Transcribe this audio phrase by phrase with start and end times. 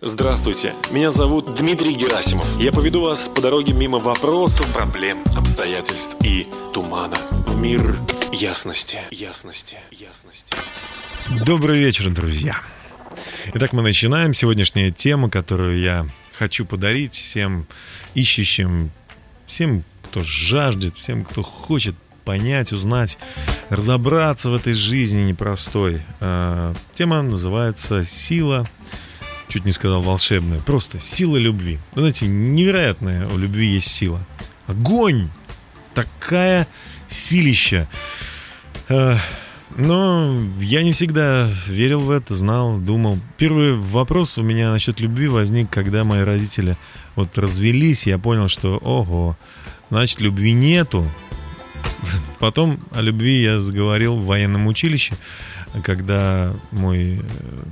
[0.00, 2.46] Здравствуйте, меня зовут Дмитрий Герасимов.
[2.60, 7.16] Я поведу вас по дороге мимо вопросов, проблем, обстоятельств и тумана
[7.48, 7.96] в мир
[8.32, 10.54] ясности, ясности, ясности.
[11.44, 12.60] Добрый вечер, друзья.
[13.54, 16.06] Итак, мы начинаем сегодняшняя тема, которую я
[16.38, 17.66] хочу подарить всем
[18.14, 18.92] ищущим,
[19.46, 23.18] всем, кто жаждет, всем, кто хочет понять, узнать,
[23.68, 26.02] разобраться в этой жизни непростой.
[26.20, 28.64] А, Тема называется «Сила»,
[29.48, 31.78] чуть не сказал волшебная, просто «Сила любви».
[31.94, 34.20] Вы знаете, невероятная у любви есть сила.
[34.66, 35.28] Огонь!
[35.94, 36.68] Такая
[37.08, 37.88] силища.
[39.76, 43.18] Но я не всегда верил в это, знал, думал.
[43.36, 46.76] Первый вопрос у меня насчет любви возник, когда мои родители
[47.16, 49.36] вот развелись, я понял, что ого,
[49.90, 51.10] значит, любви нету.
[52.38, 55.16] Потом о любви я заговорил в военном училище,
[55.82, 57.62] когда мой, э,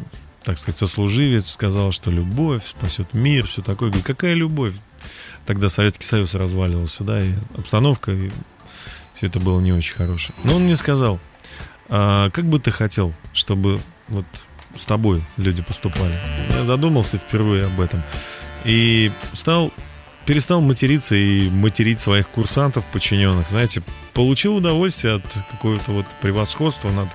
[0.46, 3.90] так сказать, сослуживец сказал, что любовь спасет мир, все такое.
[3.90, 4.74] Говорю, какая любовь?
[5.44, 8.30] Тогда Советский Союз разваливался, да, и обстановка, и
[9.14, 10.38] все это было не очень хорошее.
[10.44, 11.18] Но он мне сказал,
[11.88, 14.24] а как бы ты хотел, чтобы вот
[14.76, 16.16] с тобой люди поступали?
[16.50, 18.04] Я задумался впервые об этом.
[18.64, 19.72] И стал,
[20.26, 23.48] перестал материться и материть своих курсантов, подчиненных.
[23.50, 23.82] Знаете,
[24.14, 27.08] получил удовольствие от какого-то вот превосходства над,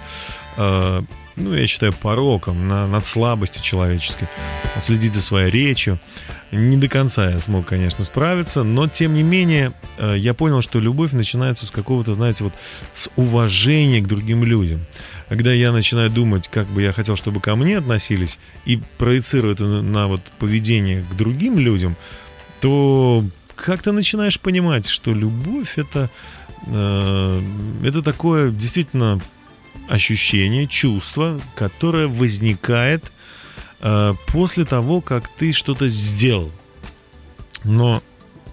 [0.58, 4.28] ну, я считаю, пороком, на- над слабостью человеческой.
[4.82, 6.00] Следить за своей речью.
[6.52, 10.80] Не до конца я смог, конечно, справиться, но тем не менее э, я понял, что
[10.80, 12.54] любовь начинается с какого-то, знаете, вот
[12.94, 14.82] с уважения к другим людям.
[15.30, 19.64] Когда я начинаю думать, как бы я хотел, чтобы ко мне относились, и проецирую это
[19.64, 21.95] на, на вот поведение к другим людям,
[22.60, 23.23] то
[23.56, 26.10] как ты начинаешь понимать, что любовь это,
[26.67, 27.42] э,
[27.86, 29.22] это такое действительно
[29.87, 33.11] ощущение, чувство, которое возникает
[33.80, 36.52] э, после того, как ты что-то сделал.
[37.64, 38.02] Но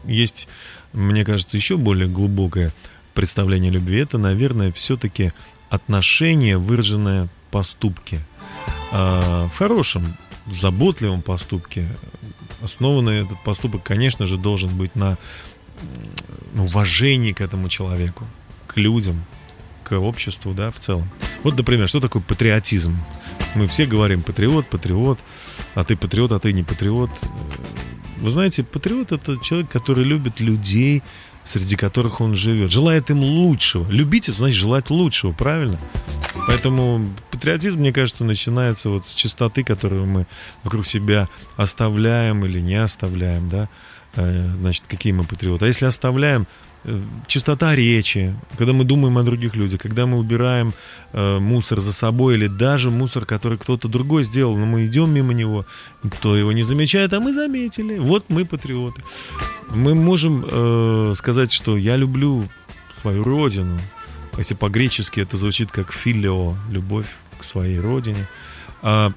[0.05, 0.49] есть,
[0.93, 2.73] мне кажется, еще более глубокое
[3.15, 3.99] представление любви.
[3.99, 5.33] Это, наверное, все-таки
[5.71, 8.21] отношение, выраженное в поступке.
[8.93, 10.17] А, в хорошем,
[10.47, 11.89] заботливом поступке.
[12.61, 15.19] Основанный этот поступок, конечно же, должен быть на
[16.57, 18.25] уважении к этому человеку,
[18.67, 19.25] к людям,
[19.89, 21.09] к обществу, да, в целом.
[21.43, 22.97] Вот, например, что такое патриотизм?
[23.55, 25.19] Мы все говорим патриот, патриот,
[25.75, 27.11] а ты патриот, а ты не патриот.
[28.19, 31.03] Вы знаете, патриот это человек, который любит людей,
[31.45, 33.91] среди которых он живет, желает им лучшего.
[33.91, 35.79] Любить это значит желать лучшего, правильно?
[36.47, 40.27] Поэтому патриотизм, мне кажется, начинается вот с чистоты, которую мы
[40.63, 43.69] вокруг себя оставляем или не оставляем, да.
[44.17, 45.65] Э, Значит, какие мы патриоты.
[45.65, 46.68] А если оставляем, э,
[47.27, 50.73] чистота речи, когда мы думаем о других людях, когда мы убираем
[51.13, 55.33] э, мусор за собой или даже мусор, который кто-то другой сделал, но мы идем мимо
[55.35, 55.67] него,
[56.03, 57.99] никто его не замечает, а мы заметили.
[57.99, 59.03] Вот мы патриоты.
[59.71, 62.49] Мы можем э, сказать, что я люблю
[63.01, 63.79] свою родину.
[64.37, 67.07] Если по-гречески это звучит как филио, любовь
[67.39, 68.29] к своей родине.
[68.83, 69.13] А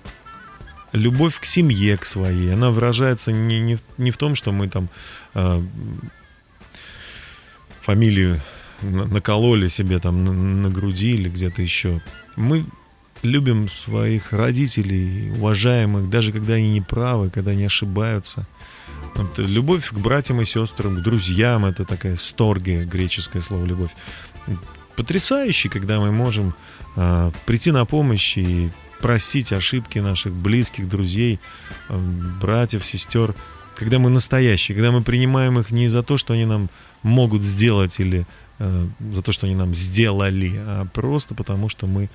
[0.94, 4.90] любовь к семье, к своей, она выражается не, не, не в том, что мы там
[5.36, 5.62] э,
[7.82, 8.42] фамилию
[8.82, 12.02] на- накололи себе там на, на груди или где-то еще.
[12.36, 12.66] Мы
[13.24, 18.48] любим своих родителей, уважаем их, даже когда они не правы, когда они ошибаются.
[19.16, 23.92] Вот, э, любовь к братьям и сестрам, к друзьям, это такая сторге, греческое слово любовь.
[24.96, 26.54] Потрясающе, когда мы можем
[26.96, 31.40] а, прийти на помощь и простить ошибки наших близких, друзей,
[31.88, 31.98] а,
[32.42, 33.34] братьев, сестер,
[33.76, 36.70] когда мы настоящие, когда мы принимаем их не за то, что они нам
[37.04, 38.26] могут сделать или
[38.60, 42.10] э, за то, что они нам сделали, а просто потому, что мы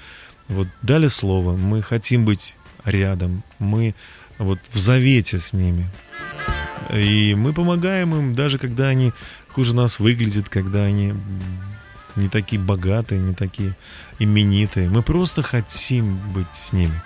[0.48, 2.54] вот дали слово, мы хотим быть
[2.84, 3.94] рядом, мы
[4.38, 5.88] вот в завете с ними.
[6.94, 9.12] И мы помогаем им, даже когда они
[9.48, 11.14] хуже нас выглядят, когда они
[12.14, 13.76] не такие богатые, не такие
[14.18, 14.88] именитые.
[14.88, 17.02] Мы просто хотим быть с ними.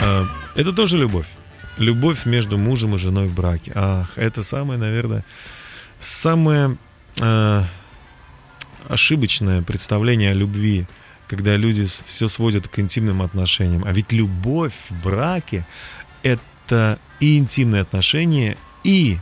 [0.00, 1.26] А, Это тоже любовь.
[1.78, 3.72] Любовь между мужем и женой в браке.
[3.74, 5.24] Ах, это самое, наверное,
[5.98, 6.76] самое
[7.20, 7.64] а,
[8.88, 10.86] ошибочное представление о любви,
[11.28, 13.84] когда люди все сводят к интимным отношениям.
[13.86, 15.66] А ведь любовь в браке–
[16.22, 19.18] это и интимные отношения, и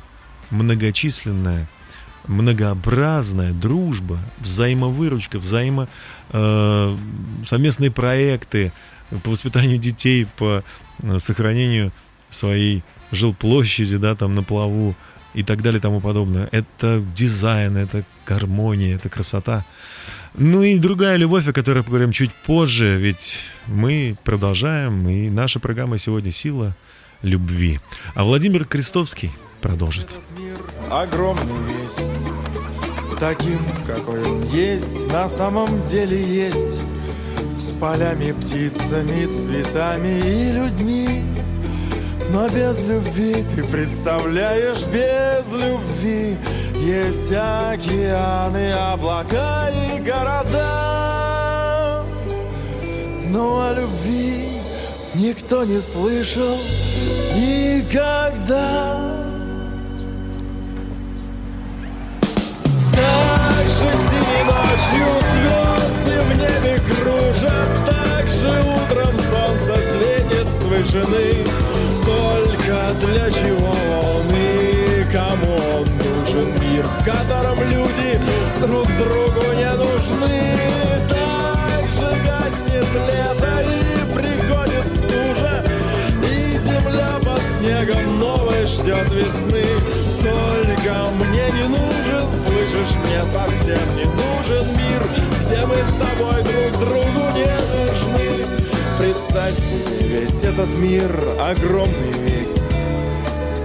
[0.50, 1.69] многочисленная,
[2.26, 5.88] многообразная дружба, взаимовыручка, взаимо,
[6.31, 6.97] э,
[7.44, 8.73] совместные проекты
[9.23, 10.62] по воспитанию детей, по
[11.02, 11.93] э, сохранению
[12.31, 12.82] своей
[13.12, 14.94] жилплощади, да, там на плаву
[15.35, 16.49] и так далее и тому подобное.
[16.53, 19.65] Это дизайн, это гармония, это красота.
[20.35, 25.99] Ну и другая любовь, о которой поговорим чуть позже, ведь мы продолжаем, и наша программа
[25.99, 26.77] сегодня «Сила
[27.23, 27.81] любви».
[28.15, 30.09] А Владимир Крестовский продолжит.
[30.38, 30.56] Мир
[30.91, 32.00] огромный весь,
[33.19, 36.81] таким, какой он есть, на самом деле есть,
[37.59, 41.25] с полями, птицами, цветами и людьми.
[42.32, 46.37] Но без любви, ты представляешь, без любви
[46.77, 52.05] Есть океаны, облака и города.
[53.31, 54.49] Но о любви
[55.15, 56.56] никто не слышал
[57.35, 58.97] никогда.
[62.94, 71.60] Так же синей ночью звезды в небе кружат Так же утром солнце светит с вышины
[72.11, 76.49] Только для чего он и кому он нужен.
[76.61, 78.21] Мир, в котором люди
[78.61, 80.41] друг другу не нужны.
[81.09, 85.65] Так же гаснет лето и приходит стужа.
[86.25, 89.65] И земля под снегом новой ждет весны.
[90.23, 95.03] Только мне не нужен, слышишь, мне совсем не нужен мир
[95.47, 98.00] Где мы с тобой друг другу не нужны
[99.00, 101.11] Представь себе весь этот мир,
[101.41, 102.58] огромный весь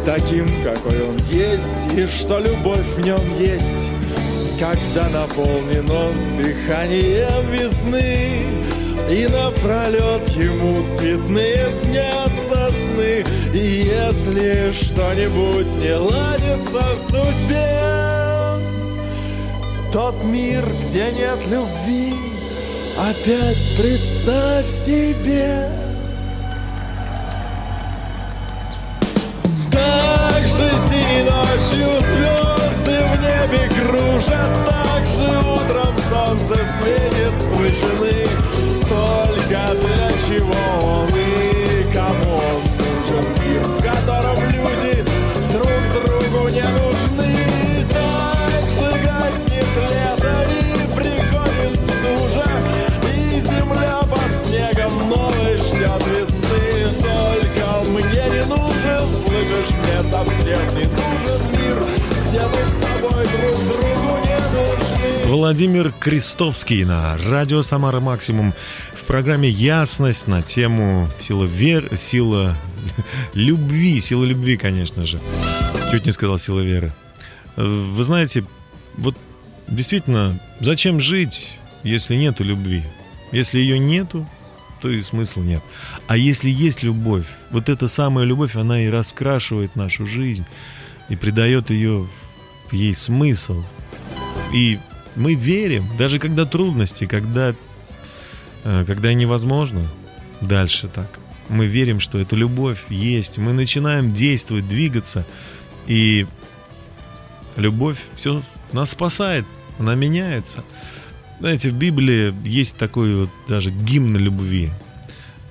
[0.06, 3.94] Таким, какой он есть, и что любовь в нем есть.
[4.58, 8.46] Когда наполнен он дыханием весны
[9.12, 17.82] И напролет ему цветные снятся сны И если что-нибудь не ладится в судьбе
[19.92, 22.15] Тот мир, где нет любви
[22.98, 25.70] Опять представь себе.
[29.70, 37.52] Так же синей ночью звезды в небе кружат Так же утром солнце светит с
[38.88, 40.55] Только для чего
[65.56, 68.54] Владимир Крестовский на радио «Самара Максимум»
[68.94, 72.58] в программе «Ясность» на тему сила веры, сила
[73.34, 75.18] любви, сила любви, конечно же.
[75.94, 76.92] Чуть не сказал сила веры.
[77.56, 78.44] Вы знаете,
[78.98, 79.16] вот
[79.70, 81.54] действительно, зачем жить,
[81.84, 82.84] если нету любви?
[83.32, 84.28] Если ее нету,
[84.82, 85.64] то и смысла нет.
[86.08, 90.44] А если есть любовь, вот эта самая любовь, она и раскрашивает нашу жизнь,
[91.08, 92.10] и придает ее
[92.74, 93.64] ей смысл.
[94.54, 94.80] И
[95.16, 97.56] мы верим, даже когда трудности, когда,
[98.64, 99.82] э, когда невозможно
[100.42, 101.08] дальше так.
[101.50, 103.38] Мы верим, что эта любовь есть.
[103.38, 105.26] Мы начинаем действовать, двигаться.
[105.88, 106.26] И
[107.56, 109.46] любовь все нас спасает,
[109.80, 110.64] она меняется.
[111.40, 114.72] Знаете, в Библии есть такой вот даже гимн любви.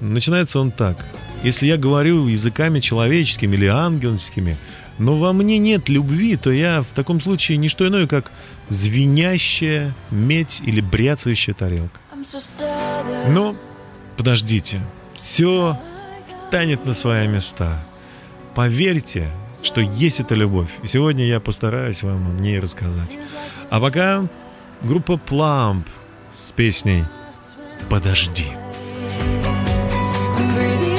[0.00, 1.04] Начинается он так.
[1.42, 4.56] Если я говорю языками человеческими или ангельскими,
[4.98, 8.30] но во мне нет любви, то я в таком случае не что иное, как
[8.68, 12.00] звенящая медь или бряцающая тарелка.
[13.28, 13.56] Но
[14.16, 14.80] подождите,
[15.14, 15.78] все
[16.48, 17.84] станет на свои места.
[18.54, 19.30] Поверьте,
[19.62, 20.70] что есть эта любовь.
[20.82, 23.18] И сегодня я постараюсь вам о ней рассказать.
[23.70, 24.26] А пока
[24.82, 25.86] группа Plump
[26.36, 27.04] с песней
[27.88, 28.46] «Подожди».
[30.54, 30.93] So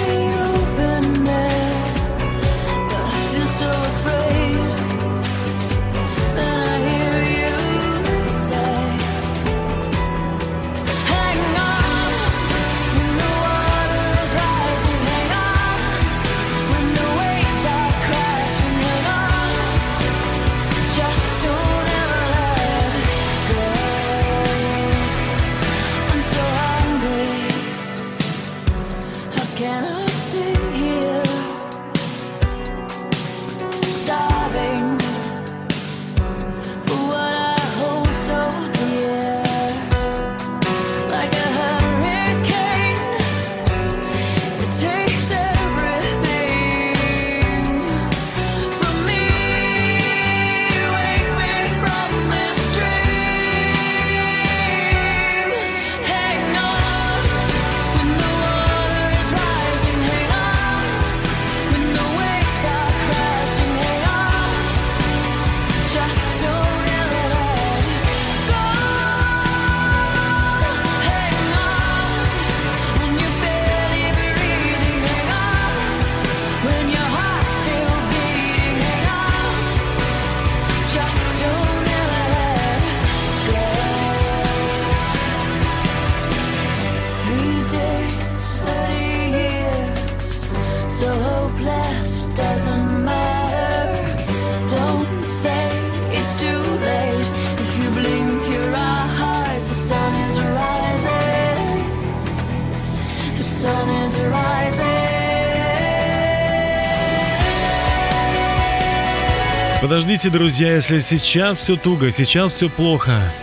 [110.16, 113.34] Подождите, друзья, если сейчас все туго, сейчас все плохо.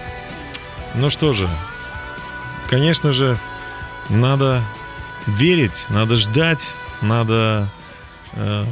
[0.95, 1.47] Ну что же,
[2.67, 3.39] конечно же,
[4.09, 4.63] надо
[5.27, 7.69] верить, надо ждать, надо
[8.33, 8.65] э,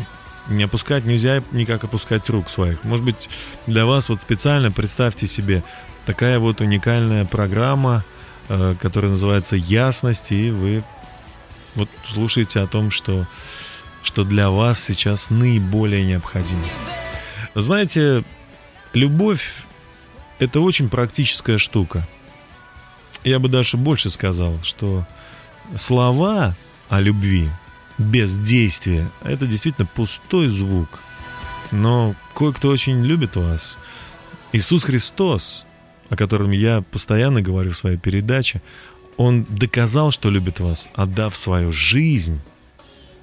[0.48, 2.82] не опускать, нельзя никак опускать рук своих.
[2.84, 3.28] Может быть,
[3.66, 5.62] для вас вот специально представьте себе
[6.06, 8.02] такая вот уникальная программа,
[8.48, 10.84] э, которая называется «Ясность», и вы
[11.74, 13.26] вот слушаете о том, что,
[14.02, 16.64] что для вас сейчас наиболее необходимо.
[17.54, 18.24] Знаете,
[18.92, 19.54] любовь–
[20.38, 22.06] это очень практическая штука.
[23.24, 25.06] Я бы даже больше сказал, что
[25.74, 26.56] слова
[26.88, 27.48] о любви
[27.98, 31.00] без действия– это действительно пустой звук.
[31.72, 33.78] Но кое-кто очень любит вас.
[34.52, 35.66] Иисус Христос,
[36.08, 38.62] о котором я постоянно говорю в своей передаче,
[39.16, 42.40] Он доказал, что любит вас, отдав свою жизнь,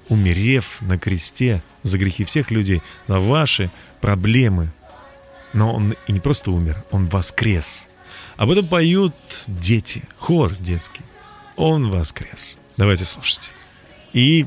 [0.10, 3.70] умерев на кресте за грехи всех людей, за ваши
[4.02, 4.70] проблемы.
[5.54, 7.88] Но Он и не просто умер, Он воскрес.
[8.36, 9.16] Об этом поют
[9.48, 11.02] дети, хор детский.
[11.56, 12.58] Он воскрес.
[12.78, 13.52] Давайте слушать.
[14.14, 14.46] И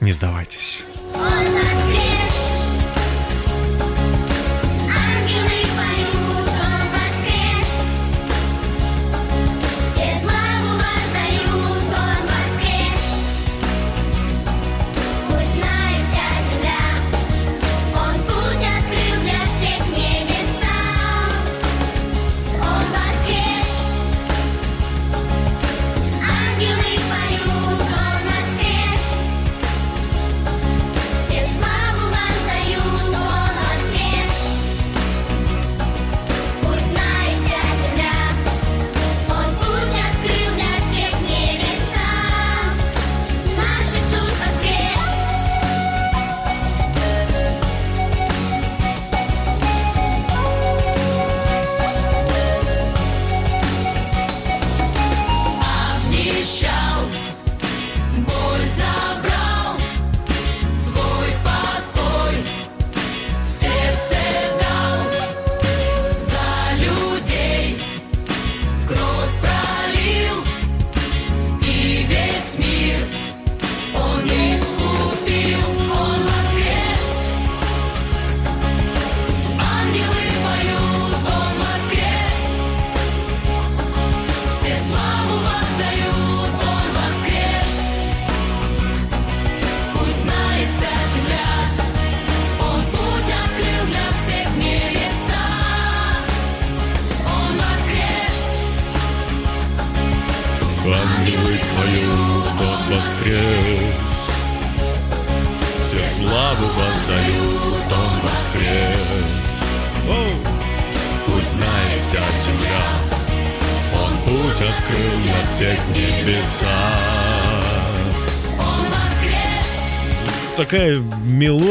[0.00, 0.84] не сдавайтесь.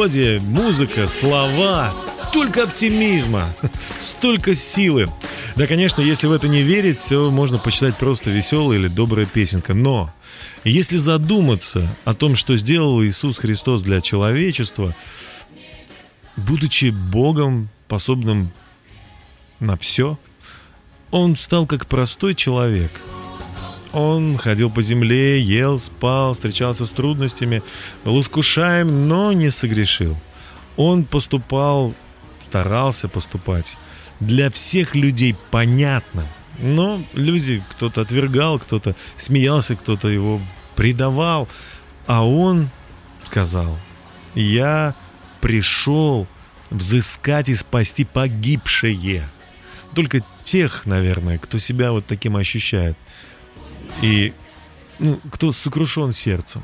[0.03, 1.93] Мелодия, музыка, слова,
[2.27, 3.48] столько оптимизма,
[3.98, 5.07] столько силы.
[5.55, 9.74] Да, конечно, если в это не верить, то можно посчитать просто веселая или добрая песенка.
[9.74, 10.13] Но
[10.65, 14.93] если задуматься о том, что сделал Иисус Христос для человечества,
[16.36, 18.51] будучи Богом, способным
[19.62, 20.19] на все,
[21.12, 22.91] Он стал как простой человек.
[23.93, 27.62] Он ходил по земле, ел, спал, встречался с трудностями,
[28.03, 30.17] был искушаем, но не согрешил.
[30.75, 31.93] Он поступал,
[32.39, 33.77] старался поступать
[34.19, 36.25] для всех людей понятно.
[36.59, 40.41] Но люди, кто-то отвергал, кто-то смеялся, кто-то его
[40.75, 41.47] предавал.
[42.07, 42.69] А он
[43.25, 43.77] сказал,
[44.35, 44.95] я
[45.41, 46.27] пришел
[46.69, 49.27] взыскать и спасти погибшее.
[49.93, 52.97] Только тех, наверное, кто себя вот таким ощущает.
[54.01, 54.33] И
[55.00, 56.62] ну, кто сокрушен сердцем.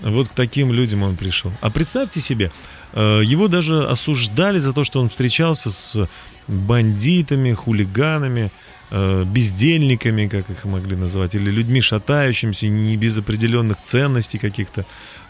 [0.00, 1.52] Вот к таким людям он пришел.
[1.60, 2.50] А представьте себе,
[2.92, 6.08] э, его даже осуждали за то, что он встречался с
[6.48, 8.50] бандитами, хулиганами,
[8.90, 14.84] э, бездельниками, как их могли назвать, или людьми шатающимися, не без определенных ценностей каких-то,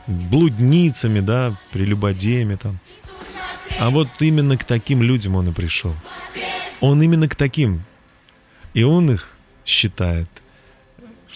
[0.06, 2.78] блудницами, да, прелюбодеями там.
[3.80, 5.94] А вот именно к таким людям он и пришел.
[6.80, 7.84] Он именно к таким.
[8.74, 9.28] И он их
[9.64, 10.28] считает,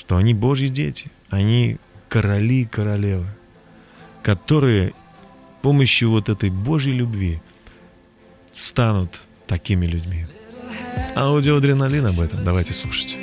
[0.09, 1.77] что они Божьи дети, они
[2.09, 3.27] короли и королевы,
[4.23, 4.95] которые
[5.61, 7.43] помощью вот этой Божьей любви
[8.55, 10.25] станут такими людьми.
[11.15, 12.43] Аудиоадреналин об этом.
[12.43, 13.19] Давайте слушать.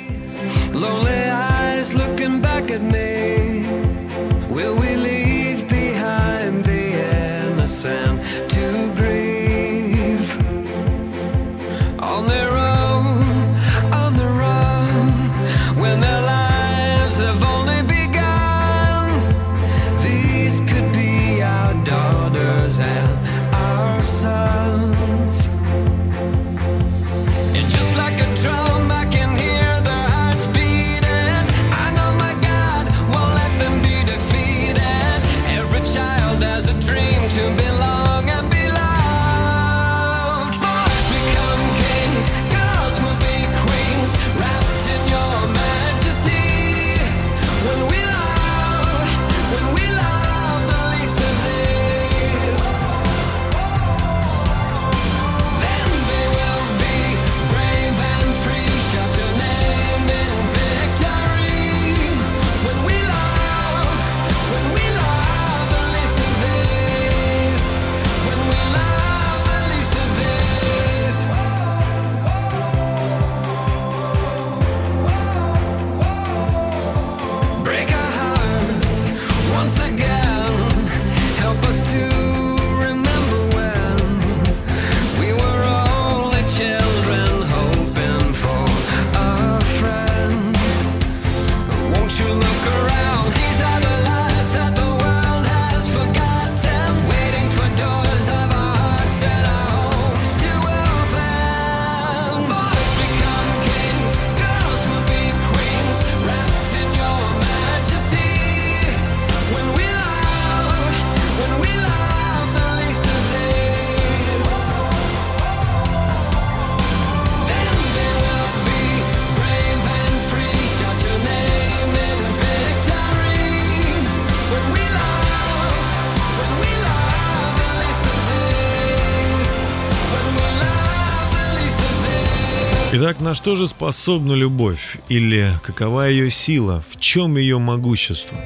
[133.06, 134.98] Итак, на что же способна любовь?
[135.08, 136.82] Или какова ее сила?
[136.90, 138.36] В чем ее могущество?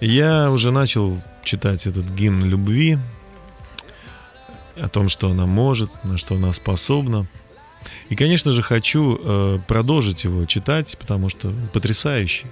[0.00, 2.98] Я уже начал читать этот гимн любви,
[4.74, 7.28] о том, что она может, на что она способна.
[8.08, 12.46] И, конечно же, хочу э, продолжить его читать, потому что потрясающий.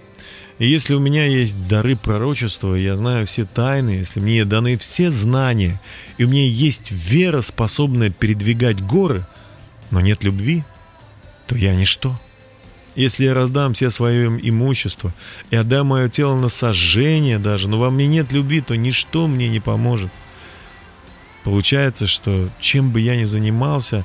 [0.61, 5.11] И если у меня есть дары пророчества, я знаю все тайны, если мне даны все
[5.11, 5.81] знания,
[6.18, 9.27] и у меня есть вера, способная передвигать горы,
[9.90, 10.62] но нет любви,
[11.50, 12.16] то я ничто.
[12.94, 15.12] Если я раздам все свое имущество
[15.50, 19.48] и отдам мое тело на сожжение даже, но во мне нет любви, то ничто мне
[19.48, 20.12] не поможет.
[21.42, 24.04] Получается, что чем бы я ни занимался,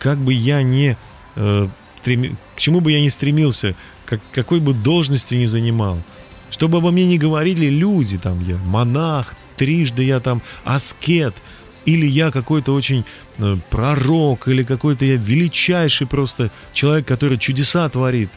[0.00, 0.96] как бы я ни
[1.36, 1.68] э,
[2.02, 6.02] стреми- к чему бы я ни стремился, как, какой бы должности ни занимал,
[6.50, 11.36] чтобы обо мне не говорили люди, там я монах, трижды я там аскет,
[11.84, 13.04] или я какой-то очень
[13.38, 18.30] э, пророк, или какой-то я величайший просто человек, который чудеса творит.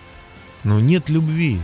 [0.63, 1.59] Но нет любви.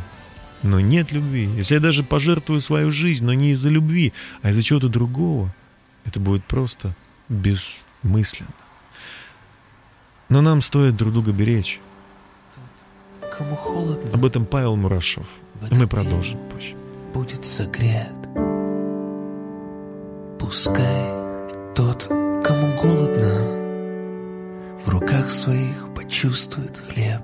[0.62, 1.50] Но нет любви.
[1.56, 5.54] Если я даже пожертвую свою жизнь, но не из-за любви, а из-за чего-то другого,
[6.06, 6.96] это будет просто
[7.30, 8.50] бессмысленно.
[10.28, 11.80] Но нам стоит друг друга беречь.
[13.36, 15.26] Кому холодно, Об этом Павел Мурашов.
[15.72, 16.76] И мы продолжим позже.
[17.14, 18.14] будет согрет.
[20.40, 21.29] Пускай
[21.80, 22.08] тот,
[22.44, 23.36] кому голодно,
[24.84, 27.22] в руках своих почувствует хлеб.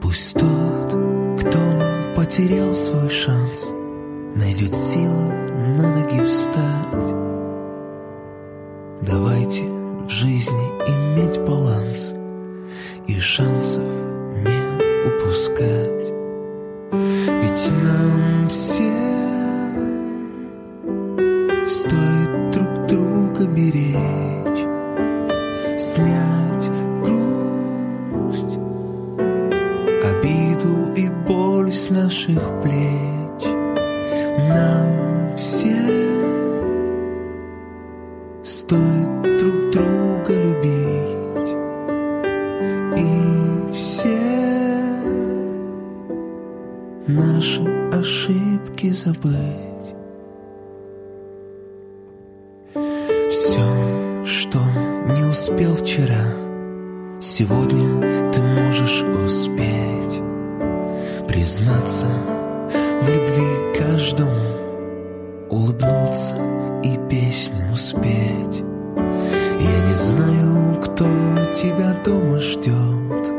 [0.00, 0.86] Пусть тот,
[1.38, 1.58] кто
[2.16, 3.70] потерял свой шанс,
[4.34, 7.14] найдет силы на ноги встать.
[9.02, 12.14] Давайте в жизни иметь баланс
[13.06, 16.14] и шансов не упускать.
[17.42, 18.13] Ведь нам
[32.26, 33.54] наших плеч.
[34.38, 36.54] Нам всем
[38.42, 41.56] стоит друг друга любить
[42.96, 44.18] и все
[47.06, 49.94] наши ошибки забыть.
[53.30, 54.60] Все, что
[55.16, 56.24] не успел вчера,
[57.20, 59.53] сегодня ты можешь успеть.
[61.44, 62.06] Признаться
[63.02, 64.32] в любви каждому,
[65.50, 66.36] улыбнуться
[66.82, 68.64] и песню спеть.
[69.60, 71.04] Я не знаю, кто
[71.52, 73.30] тебя дома ждет,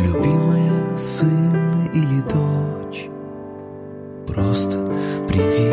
[0.00, 3.08] любимая сын или дочь.
[4.26, 4.84] Просто
[5.28, 5.70] приди,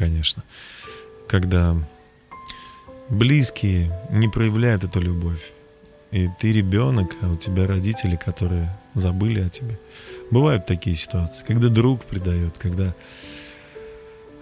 [0.00, 0.42] конечно,
[1.28, 1.76] когда
[3.10, 5.52] близкие не проявляют эту любовь.
[6.10, 9.78] И ты ребенок, а у тебя родители, которые забыли о тебе.
[10.30, 12.94] Бывают такие ситуации, когда друг предает, когда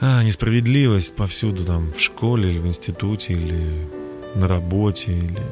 [0.00, 3.88] а, несправедливость повсюду, там, в школе или в институте, или
[4.36, 5.42] на работе, или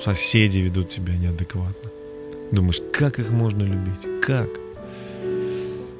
[0.00, 1.90] соседи ведут себя неадекватно.
[2.52, 4.06] Думаешь, как их можно любить?
[4.22, 4.48] Как?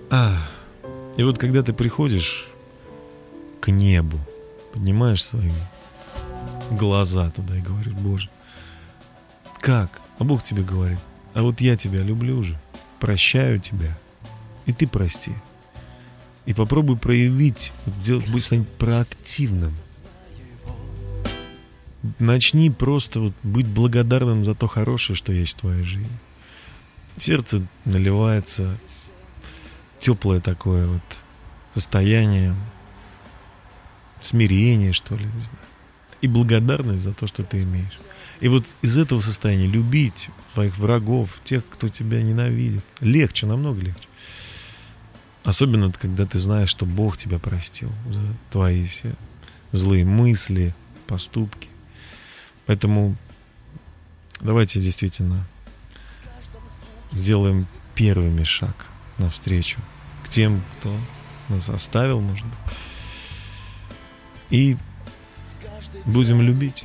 [0.09, 0.39] А,
[1.17, 2.50] и вот когда ты приходишь
[3.61, 4.19] к небу,
[4.73, 5.51] поднимаешь свои
[6.71, 8.31] глаза туда и говоришь, Боже,
[9.59, 10.01] как?
[10.19, 10.99] А Бог тебе говорит,
[11.35, 12.59] а вот я тебя люблю же,
[12.99, 13.97] прощаю тебя,
[14.67, 15.33] и ты прости.
[16.47, 19.73] И попробуй проявить, сделать, будь стань проактивным.
[22.19, 26.19] Начни просто вот быть благодарным за то хорошее, что есть в твоей жизни.
[27.17, 28.79] Сердце наливается
[29.99, 31.03] теплое такое вот
[31.75, 32.55] состояние,
[34.21, 35.67] смирение, что ли, не знаю.
[36.21, 37.99] И благодарность за то, что ты имеешь.
[38.41, 44.09] И вот из этого состояния любить своих врагов, тех, кто тебя ненавидит, легче, намного легче.
[45.45, 49.15] Особенно, когда ты знаешь, что Бог тебя простил за твои все
[49.73, 50.75] злые мысли,
[51.07, 51.69] поступки.
[52.67, 53.17] Поэтому
[54.41, 55.47] давайте действительно
[57.13, 58.87] сделаем первыми шаг
[59.19, 59.79] навстречу
[60.25, 60.97] к тем, кто
[61.49, 62.77] нас оставил, может быть.
[64.51, 64.77] И
[66.07, 66.85] будем любить.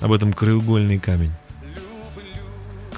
[0.00, 1.32] Об этом краеугольный камень.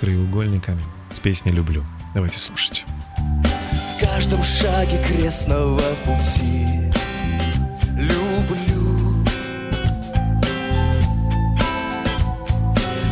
[0.01, 0.85] Краеугольный камень.
[1.13, 1.85] С песней «Люблю».
[2.15, 2.85] Давайте слушать.
[3.17, 6.93] В каждом шаге крестного пути
[7.97, 9.25] люблю.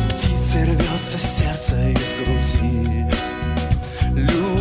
[0.09, 3.05] Птица рвется сердце из груди.
[4.13, 4.60] Люблю.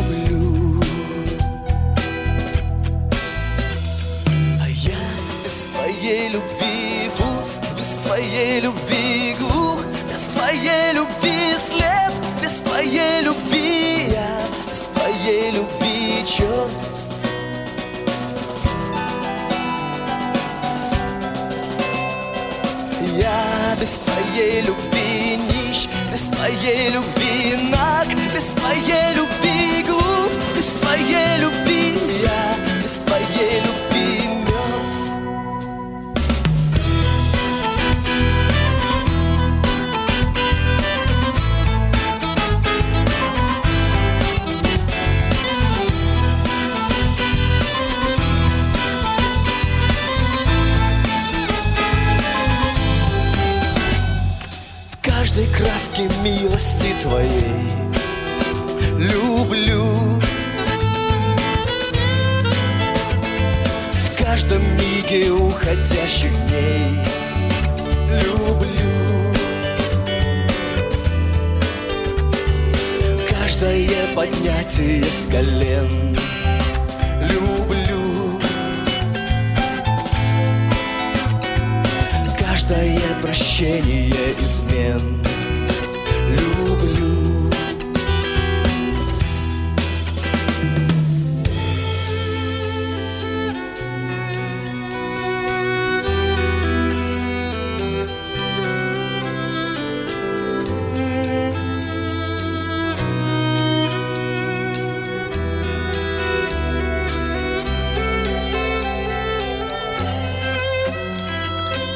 [6.11, 9.79] Твоей любви пуст, без твоей любви глух,
[10.11, 16.88] без твоей любви слеп, без твоей любви я, без твоей любви чувств.
[23.16, 31.38] Я без твоей любви нищ, без твоей любви наг, без твоей любви глуп, без твоей
[31.38, 31.60] любви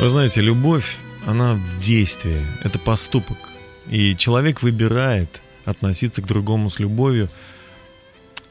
[0.05, 3.38] Вы знаете, любовь, она в действии, это поступок.
[3.88, 7.31] И человек выбирает относиться к другому с любовью.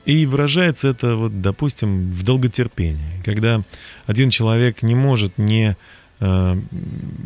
[0.05, 3.21] И выражается это, вот, допустим, в долготерпении.
[3.23, 3.61] Когда
[4.07, 5.77] один человек не может не,
[6.21, 6.55] э,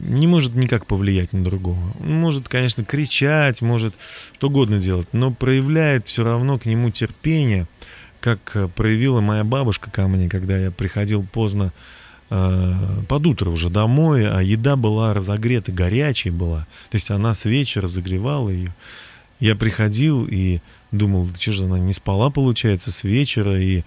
[0.10, 1.80] не может никак повлиять на другого.
[2.02, 3.94] Он может, конечно, кричать, может
[4.34, 7.66] что угодно делать, но проявляет все равно к нему терпение,
[8.20, 11.72] как проявила моя бабушка ко мне, когда я приходил поздно
[12.30, 16.68] под утро уже домой, а еда была разогрета, горячей была.
[16.90, 18.76] То есть она с вечера разогревала ее.
[19.40, 20.60] Я приходил и
[20.92, 23.84] думал, что же она не спала, получается, с вечера и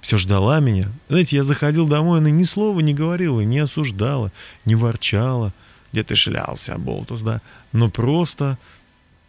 [0.00, 0.88] все ждала меня.
[1.08, 4.32] Знаете, я заходил домой, она ни слова не говорила, не осуждала,
[4.64, 5.52] не ворчала.
[5.92, 7.40] Где ты шлялся, болтус, да?
[7.72, 8.58] Но просто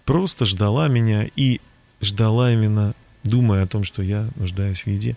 [0.05, 1.59] просто ждала меня и
[2.01, 5.15] ждала именно, думая о том, что я нуждаюсь в еде.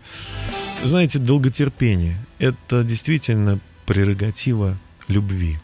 [0.82, 5.58] Знаете, долготерпение– это действительно прерогатива любви.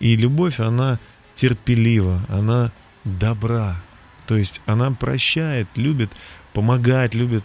[0.00, 0.98] И- любовь, она
[1.34, 2.72] терпелива, она
[3.04, 3.82] добра.
[4.26, 6.10] То есть она прощает, любит
[6.52, 7.44] помогать, любит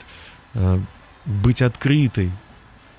[0.53, 0.79] э,
[1.25, 2.31] быть открытой.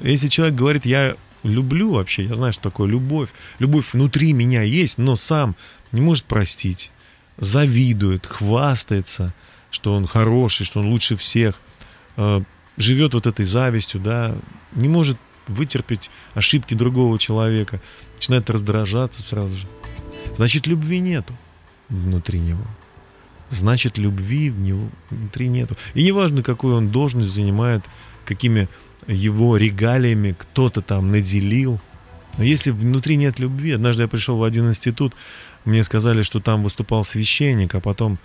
[0.00, 3.30] Если человек говорит, я люблю вообще, я знаю, что такое любовь.
[3.58, 5.56] Любовь внутри меня есть, но сам
[5.92, 6.90] не может простить.
[7.38, 9.34] Завидует, хвастается,
[9.70, 11.60] что он хороший, что он лучше всех.
[12.16, 12.42] Э,
[12.76, 14.34] живет вот этой завистью, да,
[14.72, 15.16] не может
[15.48, 17.80] вытерпеть ошибки другого человека,
[18.16, 19.66] начинает раздражаться сразу же.
[20.36, 21.36] Значит, любви нету
[21.88, 22.64] внутри него.
[23.50, 25.76] Значит, любви в него внутри нету.
[25.94, 27.82] И неважно, какую он должность занимает,
[28.24, 28.68] какими
[29.06, 31.80] его регалиями кто-то там наделил.
[32.38, 35.12] Но если внутри нет любви, однажды я пришел в один институт,
[35.64, 38.18] мне сказали, что там выступал священник, а потом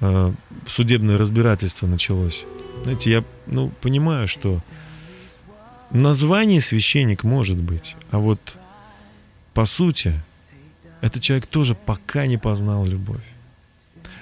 [0.00, 0.32] э,
[0.66, 2.44] судебное разбирательство началось.
[2.82, 4.60] Знаете, я ну, понимаю, что
[5.90, 8.56] название священник может быть, а вот
[9.54, 10.20] по сути
[11.00, 13.24] этот человек тоже пока не познал любовь.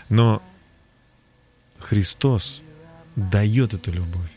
[0.08, 0.42] Но
[1.78, 2.60] Христос
[3.16, 4.30] дает эту любовь.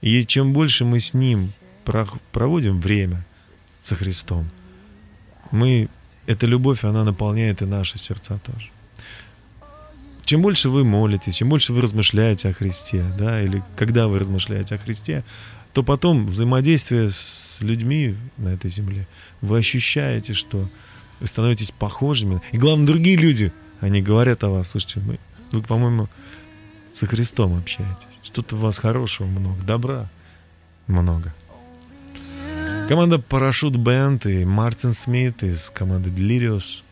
[0.00, 1.52] И чем больше мы с Ним
[1.84, 3.24] про- проводим время
[3.80, 4.48] со Христом,
[5.50, 5.88] мы,
[6.26, 8.70] эта любовь, она наполняет и наши сердца тоже.
[10.24, 14.76] Чем больше вы молитесь, чем больше вы размышляете о Христе, да, или когда вы размышляете
[14.76, 15.22] о Христе,
[15.74, 19.06] то потом взаимодействие с людьми на этой земле,
[19.42, 20.68] вы ощущаете, что
[21.20, 22.40] вы становитесь похожими.
[22.52, 25.18] И главное, другие люди, они говорят о вас, слушайте, мы,
[25.52, 26.08] вы, по-моему,
[26.92, 28.20] со Христом общаетесь.
[28.22, 30.08] Что-то у вас хорошего много, добра
[30.86, 31.34] много.
[32.88, 36.82] Команда Парашют Бенд и Мартин Смит из команды Delirious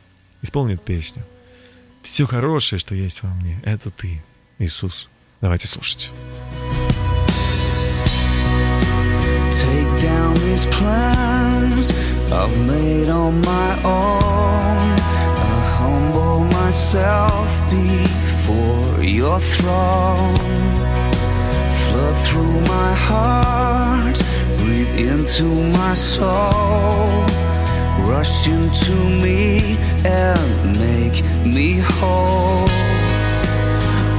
[0.43, 1.23] исполнит песню.
[2.03, 4.23] Все хорошее, что есть во мне, это ты,
[4.59, 5.09] Иисус.
[5.41, 6.11] Давайте слушать.
[22.33, 24.17] Through my heart,
[24.59, 25.45] breathe into
[25.77, 27.27] my soul.
[28.01, 32.69] Rush into me and make me whole.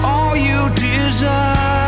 [0.03, 1.82] All you desire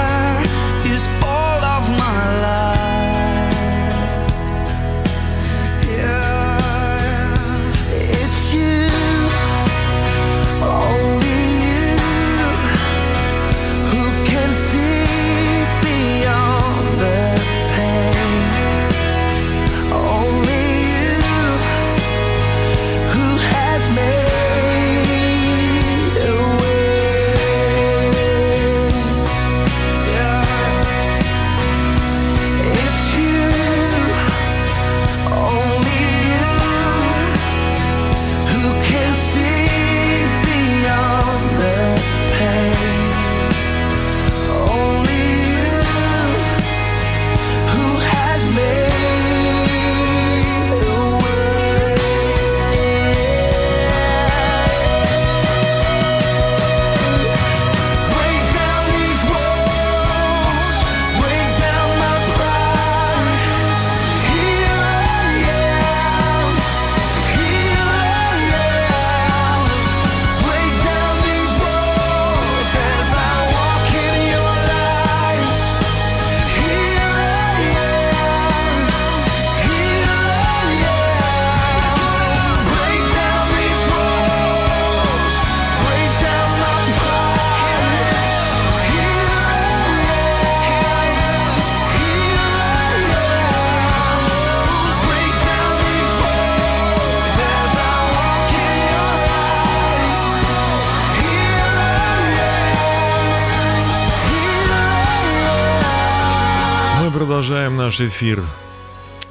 [107.99, 108.43] наш эфир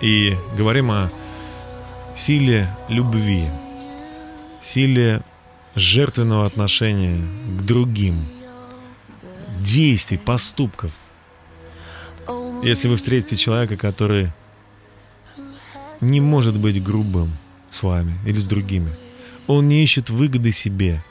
[0.00, 1.10] и говорим о
[2.14, 3.46] силе любви,
[4.62, 5.20] силе
[5.74, 7.20] жертвенного отношения
[7.58, 8.16] к другим,
[9.60, 10.92] действий, поступков.
[12.62, 14.32] Если вы встретите человека, который
[16.00, 17.36] не может быть грубым
[17.70, 18.90] с вами или с другими,
[19.46, 21.04] он не ищет выгоды себе,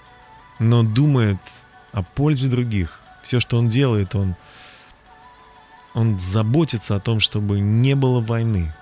[0.58, 1.38] но думает
[1.92, 3.00] о пользе других.
[3.22, 4.36] Все, что он делает, он
[5.94, 8.74] он заботится о том, чтобы не было войны.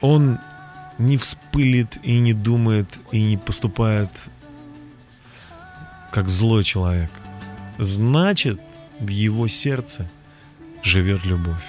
[0.00, 0.38] Он
[0.98, 4.10] не вспылит и не думает и не поступает
[6.10, 7.10] как злой человек,
[7.78, 8.60] значит,
[9.00, 10.10] в его сердце
[10.82, 11.64] живет любовь.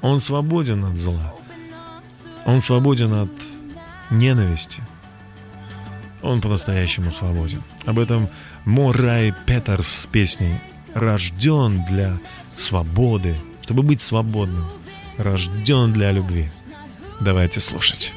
[0.00, 1.34] Он свободен от зла.
[2.44, 3.30] Он свободен от
[4.10, 4.82] ненависти.
[6.22, 7.62] Он по-настоящему свободен.
[7.84, 8.28] Об этом
[8.64, 10.60] Морай Петерс с песней
[10.94, 12.16] «Рожден для
[12.56, 14.66] свободы», чтобы быть свободным.
[15.16, 16.50] Рожден для любви.
[17.20, 18.12] Давайте слушать.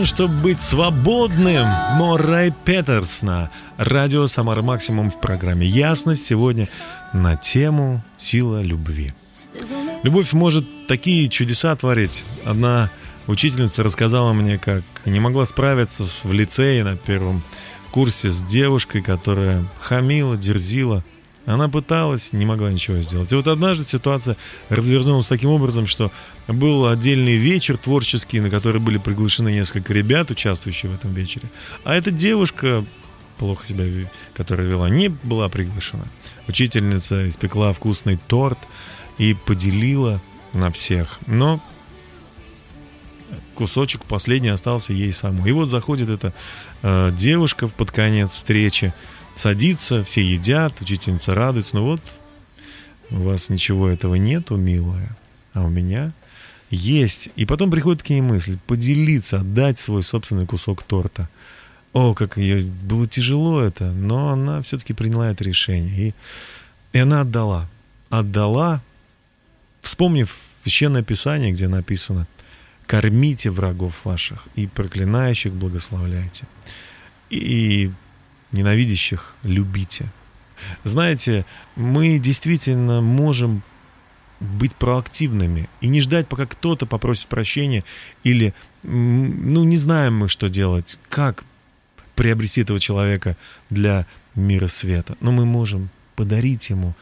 [0.00, 1.66] Рожден, чтобы быть свободным.
[1.96, 3.22] Моррай Петерс
[3.76, 6.68] радио Самара Максимум в программе «Ясность» сегодня
[7.12, 9.12] на тему «Сила любви».
[10.02, 12.24] Любовь может такие чудеса творить.
[12.44, 12.90] Одна
[13.26, 17.42] учительница рассказала мне, как не могла справиться в лицее на первом
[17.90, 21.04] курсе с девушкой, которая хамила, дерзила.
[21.46, 23.32] Она пыталась, не могла ничего сделать.
[23.32, 24.36] И вот однажды ситуация
[24.68, 26.12] развернулась таким образом, что
[26.46, 31.48] был отдельный вечер творческий, на который были приглашены несколько ребят, участвующих в этом вечере.
[31.84, 32.84] А эта девушка,
[33.38, 33.84] плохо себя,
[34.34, 36.04] которая вела, не была приглашена.
[36.46, 38.58] Учительница испекла вкусный торт
[39.18, 40.20] и поделила
[40.52, 41.20] на всех.
[41.26, 41.62] Но
[43.54, 45.50] кусочек последний остался ей самой.
[45.50, 46.32] И вот заходит эта
[46.82, 48.92] э, девушка под конец встречи,
[49.40, 51.76] садится, все едят, учительница радуется.
[51.76, 52.02] Ну вот,
[53.10, 55.16] у вас ничего этого нету, милая,
[55.54, 56.12] а у меня
[56.68, 57.30] есть.
[57.36, 61.28] И потом приходит к ней мысль поделиться, отдать свой собственный кусок торта.
[61.92, 66.08] О, как ей было тяжело это, но она все-таки приняла это решение.
[66.08, 66.14] И,
[66.92, 67.68] и она отдала.
[68.10, 68.82] Отдала,
[69.80, 72.28] вспомнив священное писание, где написано
[72.86, 76.44] «Кормите врагов ваших и проклинающих благословляйте,
[77.30, 77.90] и
[78.52, 80.10] ненавидящих любите».
[80.84, 81.46] Знаете,
[81.76, 83.62] мы действительно можем
[84.40, 87.84] быть проактивными и не ждать, пока кто-то попросит прощения
[88.24, 91.44] или, ну, не знаем мы, что делать, как
[92.14, 93.36] приобрести этого человека
[93.68, 95.16] для мира света.
[95.20, 96.94] Но мы можем подарить ему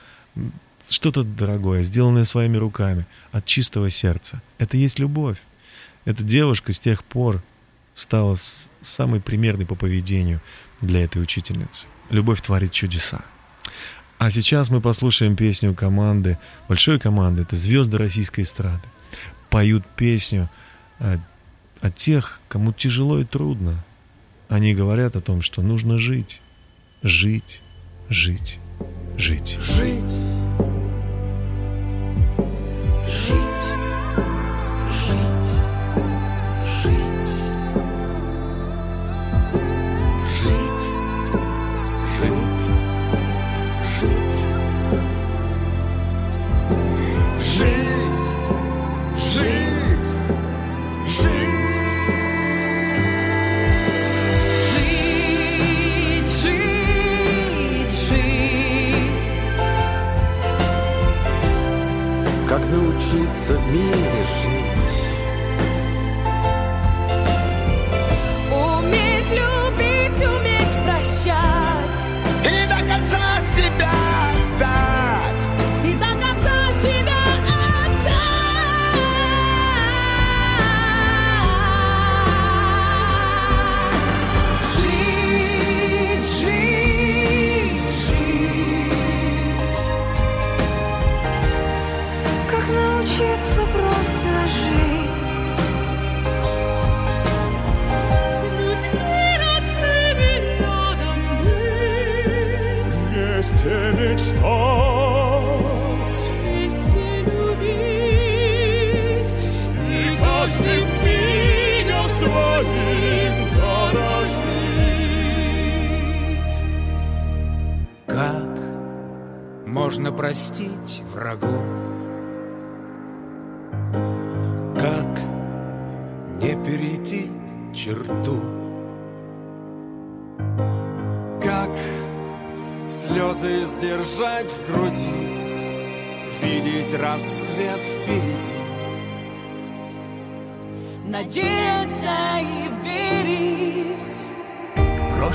[0.88, 4.42] что-то дорогое, сделанное своими руками, от чистого сердца.
[4.58, 5.38] Это есть любовь.
[6.04, 7.42] Эта девушка с тех пор
[7.94, 8.36] стала
[8.80, 10.40] самой примерной по поведению
[10.80, 11.86] для этой учительницы.
[12.10, 13.20] Любовь творит чудеса.
[14.18, 18.82] А сейчас мы послушаем песню команды, большой команды, это звезды российской эстрады.
[19.48, 20.50] Поют песню
[20.98, 21.18] о,
[21.80, 23.84] о тех, кому тяжело и трудно.
[24.48, 26.40] Они говорят о том, что нужно жить,
[27.02, 27.62] жить,
[28.08, 28.58] жить.
[29.16, 29.58] Жить.
[29.60, 30.57] Жить.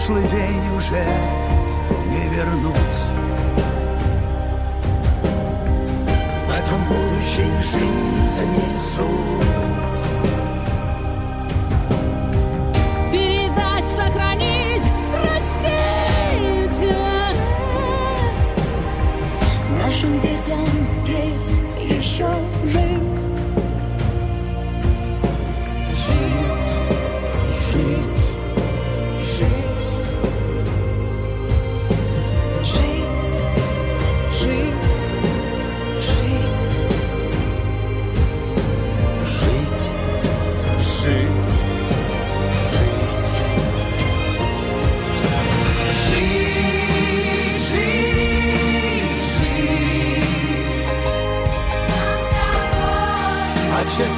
[0.05, 1.05] Прошлый день уже
[2.07, 2.75] не вернуть
[6.45, 10.03] В этом будущем жизни суть
[13.13, 16.89] Передать, сохранить, простить.
[19.79, 22.27] Нашим детям здесь еще
[22.65, 23.12] Жить,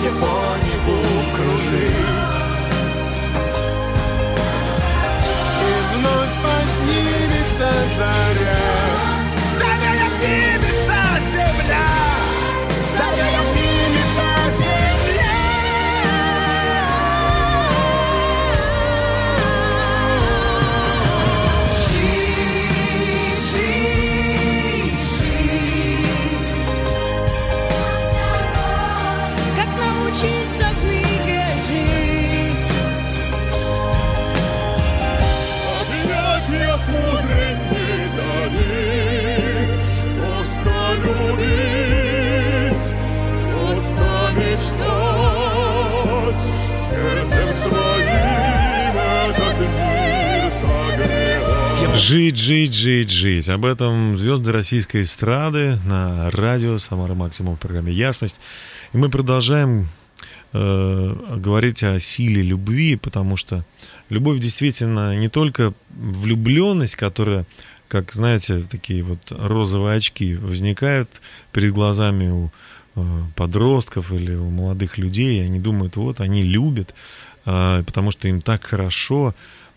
[0.05, 0.99] От счастья по небу
[1.35, 2.43] кружить.
[5.61, 8.34] И вновь поднимется заря
[44.55, 46.41] мечтать
[46.71, 48.97] Сердцем своим
[49.29, 53.49] этот мир согревать Жить, жить, жить, жить.
[53.49, 58.41] Об этом звезды российской эстрады на радио Самара Максимум в программе «Ясность».
[58.93, 59.87] И мы продолжаем
[60.53, 63.65] э, говорить о силе любви, потому что
[64.09, 67.45] любовь действительно не только влюбленность, которая,
[67.87, 71.09] как знаете, такие вот розовые очки возникают
[71.53, 72.51] перед глазами у
[73.35, 76.95] подростков или у молодых людей, они думают, вот, они любят,
[77.45, 79.35] а, потому что им так хорошо,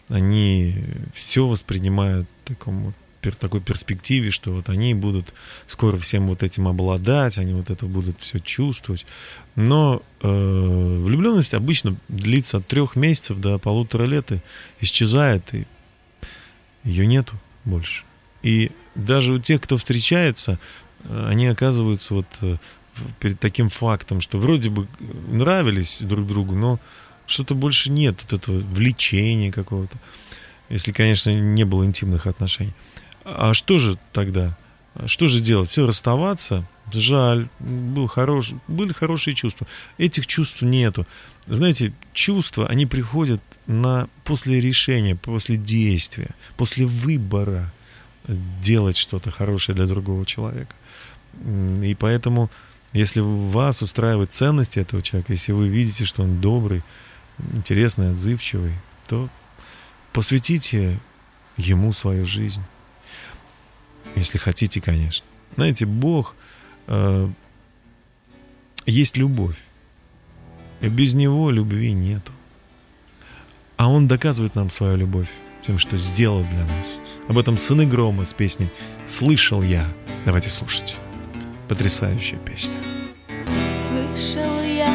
[0.08, 0.74] они
[1.12, 2.94] все воспринимают в таком
[3.38, 5.34] такой перспективе, что вот они будут
[5.66, 9.06] скоро всем вот этим обладать, они вот это будут все чувствовать.
[9.56, 14.40] Но э, влюбленность обычно длится от трех месяцев до полутора лет и
[14.80, 15.66] исчезает, и
[16.84, 18.04] ее нету больше.
[18.42, 20.58] И даже у тех, кто встречается,
[21.04, 22.56] э, они оказываются вот э,
[23.20, 24.88] перед таким фактом, что вроде бы
[25.28, 26.78] нравились друг другу, но
[27.26, 29.96] что-то больше нет вот этого влечения какого-то,
[30.68, 32.74] если, конечно, не было интимных отношений.
[33.24, 34.56] А что же тогда?
[35.06, 35.70] Что же делать?
[35.70, 36.66] Все, расставаться?
[36.92, 39.66] Жаль, был хорош, были хорошие чувства.
[39.98, 41.06] Этих чувств нету.
[41.46, 47.72] Знаете, чувства, они приходят на, после решения, после действия, после выбора
[48.60, 50.74] делать что-то хорошее для другого человека.
[51.82, 52.50] И поэтому,
[52.92, 56.82] если вас устраивают ценности этого человека, если вы видите, что он добрый,
[57.52, 58.72] интересный, отзывчивый,
[59.06, 59.28] то
[60.12, 60.98] посвятите
[61.56, 62.62] ему свою жизнь.
[64.14, 65.26] Если хотите, конечно.
[65.56, 66.34] Знаете, Бог
[66.86, 67.28] э,
[68.86, 69.56] есть любовь.
[70.80, 72.32] И без него любви нету.
[73.76, 75.28] А Он доказывает нам свою любовь
[75.60, 77.00] тем, что сделал для нас.
[77.28, 78.68] Об этом Сыны Грома с песней
[79.06, 79.86] «Слышал я».
[80.24, 80.98] Давайте слушать.
[81.68, 82.76] Потрясающая песня.
[83.88, 84.92] Слышал я,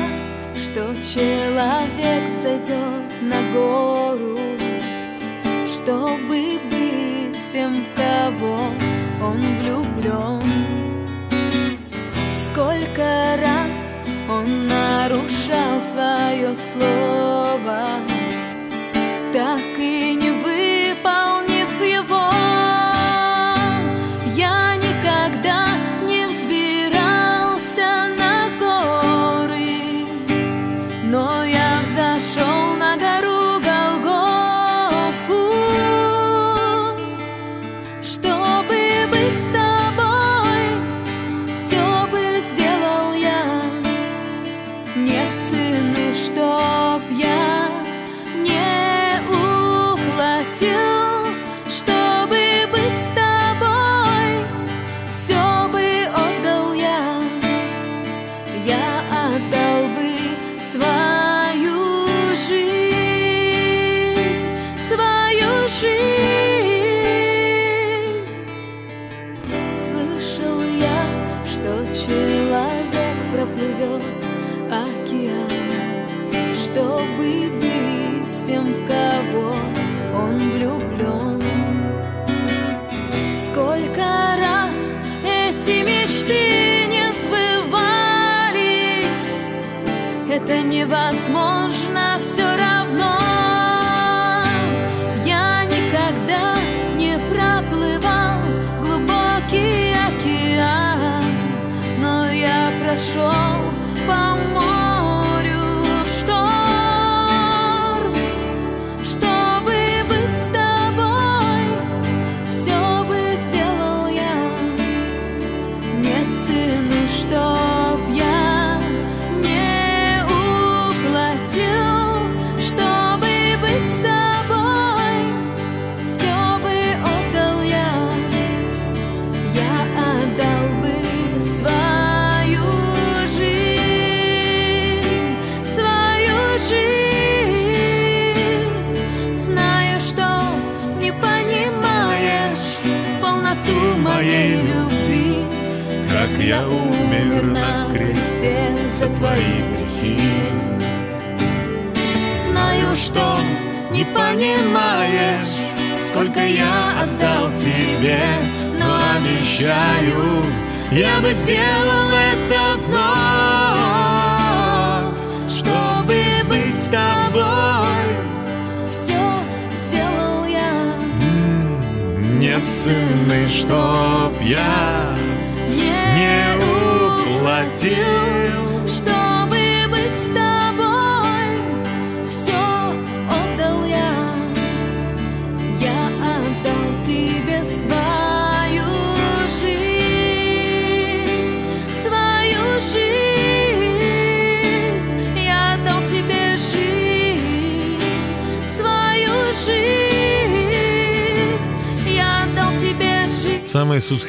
[0.55, 4.39] что человек взойдет на гору,
[5.69, 6.83] чтобы быть
[7.53, 8.57] тем, в кого
[9.21, 10.41] он влюблен.
[12.35, 17.87] Сколько раз он нарушал свое слово,
[19.31, 19.72] так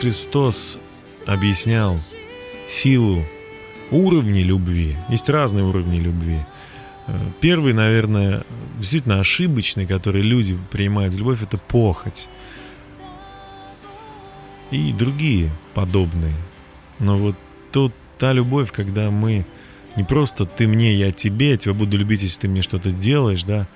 [0.05, 0.79] Христос
[1.25, 1.99] объяснял
[2.67, 3.25] силу,
[3.91, 4.99] уровни любви.
[5.09, 6.41] Есть разные уровни любви.
[7.07, 8.45] Э, Первый, наверное,
[8.77, 12.29] действительно ошибочный, который люди принимают в любовь, это похоть.
[14.71, 16.37] И другие подобные.
[16.99, 17.37] Но вот
[17.73, 19.47] тут та любовь, когда мы
[19.97, 23.45] не просто ты мне, я тебе, я тебя буду любить, если ты мне что-то делаешь,
[23.45, 23.67] да,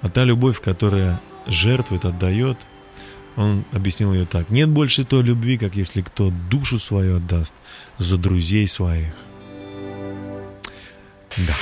[0.00, 2.56] а та любовь, которая жертвует, отдает,
[3.36, 4.50] он объяснил ее так.
[4.50, 7.54] Нет больше той любви, как если кто душу свою отдаст
[7.98, 9.12] за друзей своих.
[11.36, 11.56] Да.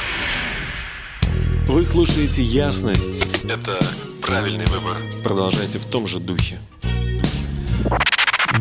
[1.66, 3.44] Вы слушаете «Ясность».
[3.44, 3.78] Это
[4.26, 4.98] правильный выбор.
[5.24, 6.58] Продолжайте в том же духе.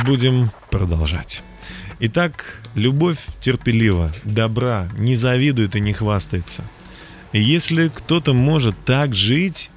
[0.06, 1.44] Будем продолжать.
[2.00, 6.64] Итак, любовь терпелива, добра, не завидует и не хвастается.
[7.34, 9.70] И если кто-то может так жить,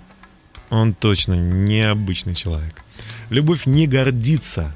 [0.71, 2.84] он точно необычный человек.
[3.31, 4.75] Любовь не гордится.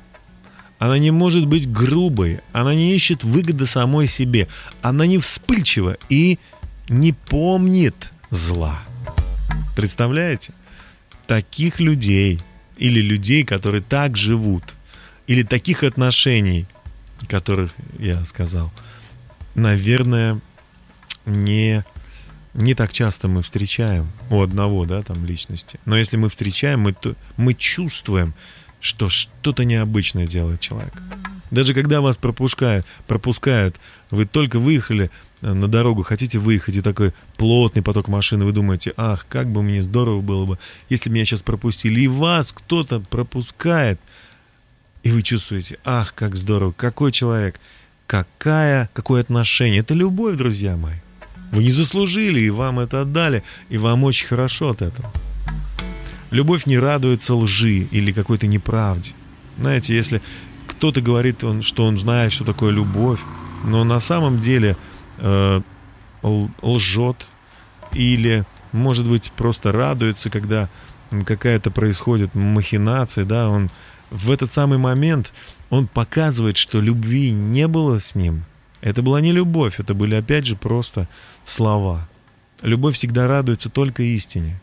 [0.78, 2.40] Она не может быть грубой.
[2.52, 4.48] Она не ищет выгоды самой себе.
[4.82, 6.38] Она не вспыльчива и
[6.88, 8.80] не помнит зла.
[9.76, 10.52] Представляете?
[11.26, 12.40] Таких людей
[12.76, 14.64] или людей, которые так живут,
[15.26, 16.66] или таких отношений,
[17.28, 18.72] которых я сказал,
[19.54, 20.40] наверное,
[21.26, 21.84] не,
[22.54, 25.78] не так часто мы встречаем у одного, да, там личности.
[25.84, 28.34] Но если мы встречаем, мы, то, мы чувствуем,
[28.80, 30.92] что что-то необычное делает человек.
[31.50, 33.76] Даже когда вас пропускают, пропускают,
[34.10, 38.92] вы только выехали э, на дорогу, хотите выехать, и такой плотный поток машин, вы думаете,
[38.96, 43.00] ах, как бы мне здорово было бы, если бы меня сейчас пропустили, и вас кто-то
[43.00, 43.98] пропускает,
[45.02, 47.58] и вы чувствуете, ах, как здорово, какой человек,
[48.06, 49.80] какая, какое отношение.
[49.80, 50.96] Это любовь, друзья мои.
[51.52, 55.10] Вы не заслужили, и вам это отдали, и вам очень хорошо от этого.
[56.30, 59.12] Любовь не радуется лжи или какой-то неправде.
[59.58, 60.20] Знаете, если
[60.66, 63.20] кто-то говорит, что он знает, что такое любовь,
[63.64, 64.76] но на самом деле
[65.16, 65.60] э,
[66.22, 67.28] лжет
[67.92, 70.68] или, может быть, просто радуется, когда
[71.24, 73.70] какая-то происходит махинация, да, он
[74.10, 75.32] в этот самый момент
[75.70, 78.44] он показывает, что любви не было с ним.
[78.80, 81.08] Это была не любовь, это были опять же просто
[81.44, 82.08] слова.
[82.62, 84.60] Любовь всегда радуется только истине.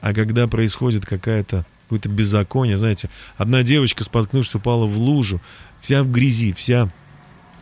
[0.00, 5.40] А когда происходит какая-то какое-то беззаконие, знаете, одна девочка, споткнувшись, упала в лужу,
[5.80, 6.88] вся в грязи, вся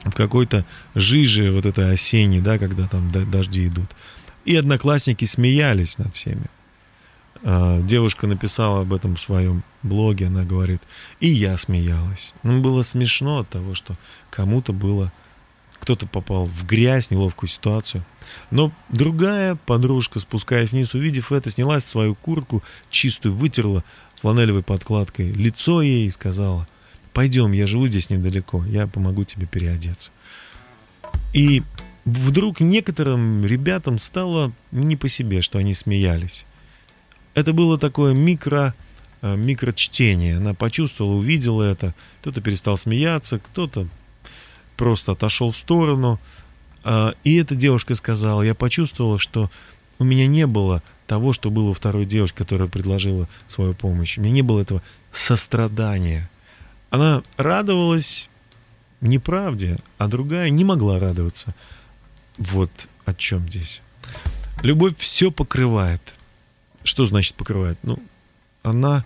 [0.04, 3.90] в какой-то жиже вот этой осенней, да, когда там дожди идут.
[4.44, 6.46] И одноклассники смеялись над всеми.
[7.42, 10.82] А, Девушка написала об этом в своем блоге, она говорит,
[11.20, 12.34] и я смеялась.
[12.42, 13.96] Ну, было смешно от того, что
[14.30, 15.12] кому-то было,
[15.80, 18.04] кто-то попал в грязь, неловкую ситуацию.
[18.50, 23.84] Но другая подружка, спускаясь вниз, увидев это, сняла свою куртку чистую, вытерла
[24.20, 26.66] фланелевой подкладкой лицо ей и сказала,
[27.12, 30.10] пойдем, я живу здесь недалеко, я помогу тебе переодеться.
[31.32, 31.62] И
[32.04, 36.44] вдруг некоторым ребятам стало не по себе, что они смеялись.
[37.34, 38.74] Это было такое микро,
[39.22, 40.38] э, микрочтение.
[40.38, 41.94] Она почувствовала, увидела это.
[42.20, 43.86] Кто-то перестал смеяться, кто-то
[44.78, 46.18] просто отошел в сторону.
[46.84, 49.50] А, И эта девушка сказала, я почувствовала, что
[49.98, 54.16] у меня не было того, что было у второй девушки, которая предложила свою помощь.
[54.16, 56.30] У меня не было этого сострадания.
[56.90, 58.30] Она радовалась
[59.00, 61.54] неправде, а другая не могла радоваться.
[62.38, 62.70] Вот
[63.04, 63.82] о чем здесь.
[64.62, 66.02] Любовь все покрывает.
[66.84, 67.78] Что значит покрывает?
[67.82, 67.98] Ну,
[68.62, 69.04] она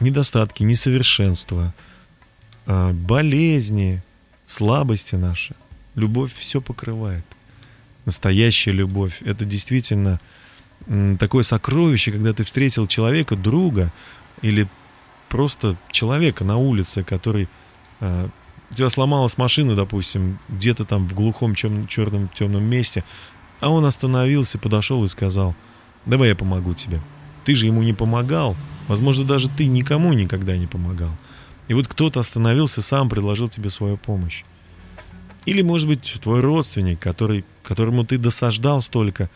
[0.00, 1.74] недостатки, несовершенства,
[2.66, 4.02] болезни,
[4.46, 5.54] слабости наши.
[5.94, 7.24] Любовь все покрывает.
[8.04, 9.22] Настоящая любовь.
[9.22, 10.20] Это действительно
[11.18, 13.92] такое сокровище, когда ты встретил человека, друга
[14.42, 14.68] или
[15.28, 17.48] просто человека на улице, который
[18.00, 18.28] а,
[18.70, 23.04] у тебя сломалась машина, допустим, где-то там в глухом чем, черном темном месте,
[23.60, 25.54] а он остановился, подошел и сказал,
[26.04, 27.00] давай я помогу тебе.
[27.44, 28.56] Ты же ему не помогал,
[28.88, 31.10] возможно, даже ты никому никогда не помогал.
[31.68, 34.44] И вот кто-то остановился, сам предложил тебе свою помощь.
[35.46, 39.30] Или, может быть, твой родственник, который, которому ты досаждал столько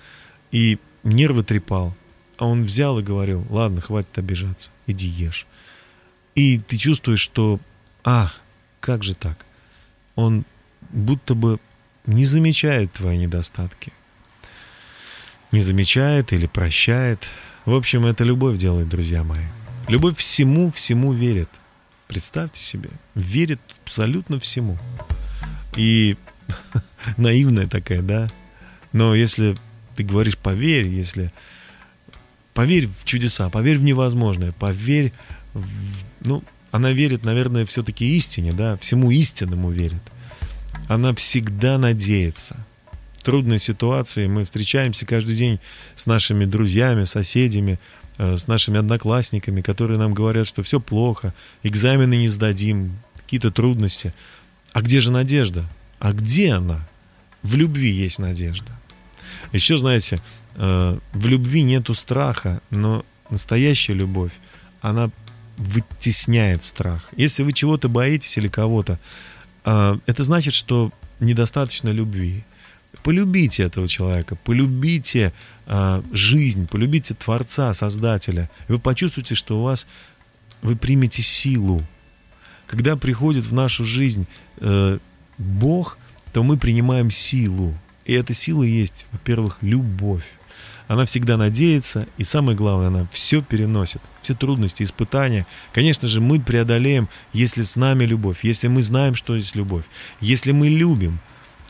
[0.51, 1.95] и нервы трепал,
[2.37, 5.47] а он взял и говорил, ладно, хватит обижаться, иди ешь.
[6.35, 7.61] И ты чувствуешь, что,
[8.05, 8.41] ах,
[8.81, 9.45] как же так?
[10.15, 10.45] Он
[10.91, 11.61] будто бы
[12.07, 13.93] не замечает твои недостатки.
[15.53, 17.27] Не замечает или прощает.
[17.67, 19.45] В общем, это любовь делает, друзья мои.
[19.89, 21.49] Любовь всему, всему верит.
[22.11, 24.77] Представьте себе, верит абсолютно всему.
[25.77, 26.17] И
[27.17, 28.27] наивная такая, да?
[28.93, 29.55] Но если
[29.95, 31.33] ты говоришь поверь, если
[32.53, 35.13] поверь в чудеса, поверь в невозможное, поверь
[35.55, 35.65] в,
[36.23, 36.43] ну,
[36.73, 40.03] она верит, наверное, все-таки истине, да, всему истинному верит.
[40.89, 42.57] Она всегда надеется.
[43.19, 45.61] В трудной ситуации мы встречаемся каждый день
[45.95, 47.79] с нашими друзьями, соседями,
[48.21, 54.13] с нашими одноклассниками, которые нам говорят, что все плохо, экзамены не сдадим, какие-то трудности.
[54.73, 55.65] А где же надежда?
[55.99, 56.87] А где она?
[57.43, 58.73] В любви есть надежда.
[59.53, 60.21] Еще, знаете,
[60.57, 64.33] э, в любви нету страха, но настоящая любовь,
[64.83, 65.11] она
[65.57, 67.09] вытесняет страх.
[67.17, 68.99] Если вы чего-то боитесь или кого-то,
[69.65, 70.91] а, это значит, что
[71.21, 72.45] недостаточно любви.
[73.03, 75.33] Полюбите этого человека, полюбите
[75.67, 78.51] а, жизнь, полюбите Творца, Создателя.
[78.69, 79.87] И вы почувствуете, что у вас
[80.63, 81.83] вы примете силу.
[82.67, 84.27] Когда приходит в нашу жизнь
[84.59, 84.99] э,
[85.39, 85.99] Бог,
[86.33, 87.75] то мы принимаем силу.
[88.05, 90.25] И эта сила есть, во-первых, любовь.
[90.87, 94.03] Она всегда надеется, и самое главное, она все переносит.
[94.23, 95.47] Все трудности, испытания.
[95.73, 99.85] Конечно же, мы преодолеем, если с нами любовь, если мы знаем, что есть любовь,
[100.21, 101.21] если мы любим.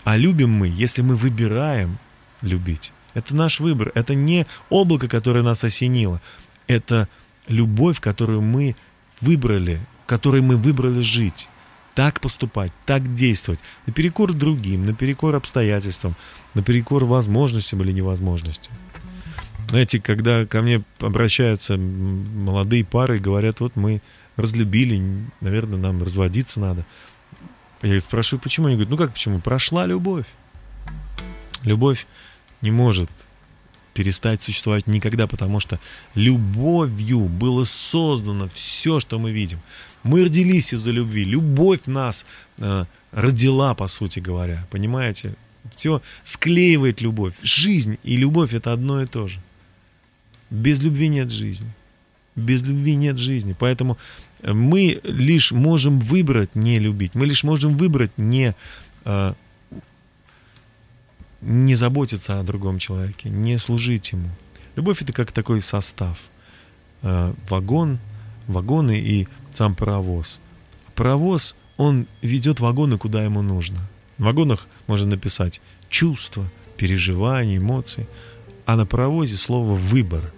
[0.05, 1.99] А любим мы, если мы выбираем
[2.43, 2.93] любить.
[3.15, 3.93] Это наш выбор.
[3.95, 6.21] Это не облако, которое нас осенило.
[6.67, 7.09] Это
[7.49, 8.77] любовь, которую мы
[9.21, 11.49] выбрали, которой мы выбрали жить.
[11.95, 13.61] Так поступать, так действовать.
[13.87, 16.15] Наперекор другим, наперекор обстоятельствам,
[16.55, 18.73] наперекор возможностям или невозможностям.
[19.69, 24.03] Знаете, когда ко мне обращаются молодые пары и говорят, вот мы
[24.37, 25.01] разлюбили,
[25.41, 26.87] наверное, нам разводиться надо.
[27.83, 28.67] Я спрашиваю, почему?
[28.67, 29.41] Они говорят, ну как почему?
[29.41, 30.27] Прошла любовь.
[31.63, 32.07] Любовь
[32.61, 33.11] не может
[33.95, 35.79] перестать существовать никогда, потому что
[36.15, 39.61] любовью было создано все, что мы видим.
[40.03, 41.25] Мы родились из-за любви.
[41.25, 42.25] Любовь нас
[42.59, 44.67] э, родила, по сути говоря.
[44.71, 45.35] Понимаете?
[45.77, 47.35] Все склеивает любовь.
[47.43, 49.41] Жизнь и любовь это одно и то же.
[50.51, 51.71] Без любви нет жизни.
[52.37, 53.55] Без любви нет жизни.
[53.59, 53.99] Поэтому
[54.43, 57.15] мы лишь можем выбрать не любить.
[57.15, 58.55] Мы лишь можем выбрать не,
[59.05, 59.33] э,
[61.41, 64.31] не заботиться о другом человеке, не служить ему.
[64.77, 66.19] Любовь это как такой состав.
[67.03, 67.99] Э, вагон,
[68.47, 70.41] вагоны и сам паровоз.
[70.95, 73.79] Паровоз, он ведет вагоны куда ему нужно.
[74.19, 78.07] В вагонах можно написать чувства, переживания, эмоции.
[78.67, 80.33] А на паровозе слово «выбор».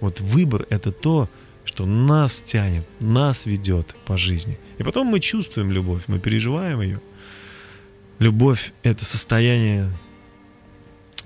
[0.00, 1.28] Вот выбор– это то,
[1.70, 4.58] что нас тянет, нас ведет по жизни.
[4.78, 7.00] И потом мы чувствуем любовь, мы переживаем ее.
[8.18, 9.88] Любовь— это состояние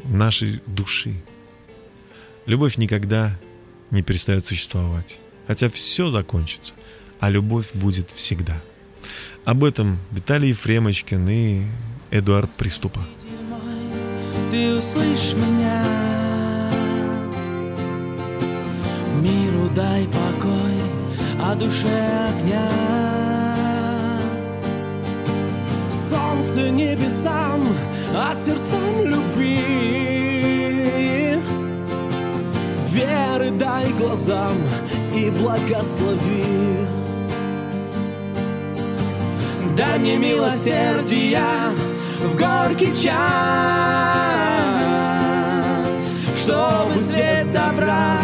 [0.04, 1.14] нашей души.
[2.44, 3.34] Любовь никогда
[3.90, 5.18] не перестает существовать.
[5.46, 6.74] Хотя все закончится,
[7.20, 8.60] а любовь будет всегда.
[9.46, 11.62] Об этом Виталий Ефремочкин и
[12.10, 13.02] Эдуард Приступа.
[14.50, 16.13] Ты услышь меня
[19.22, 20.74] Миру дай покой,
[21.40, 21.86] а душе
[22.28, 22.68] огня.
[26.10, 27.62] Солнце небесам,
[28.14, 29.60] а сердцам любви.
[32.90, 34.56] Веры дай глазам
[35.14, 36.88] и благослови.
[39.76, 41.72] Дай мне милосердия
[42.20, 43.14] в горький час,
[46.36, 48.20] чтобы свет добра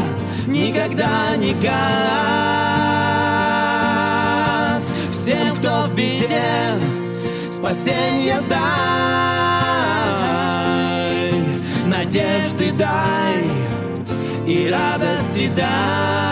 [0.51, 1.71] никогда не гас.
[5.13, 6.43] Всем, кто в беде,
[7.49, 8.59] спасенье дай,
[11.87, 13.45] надежды дай
[14.47, 16.30] и радости дай.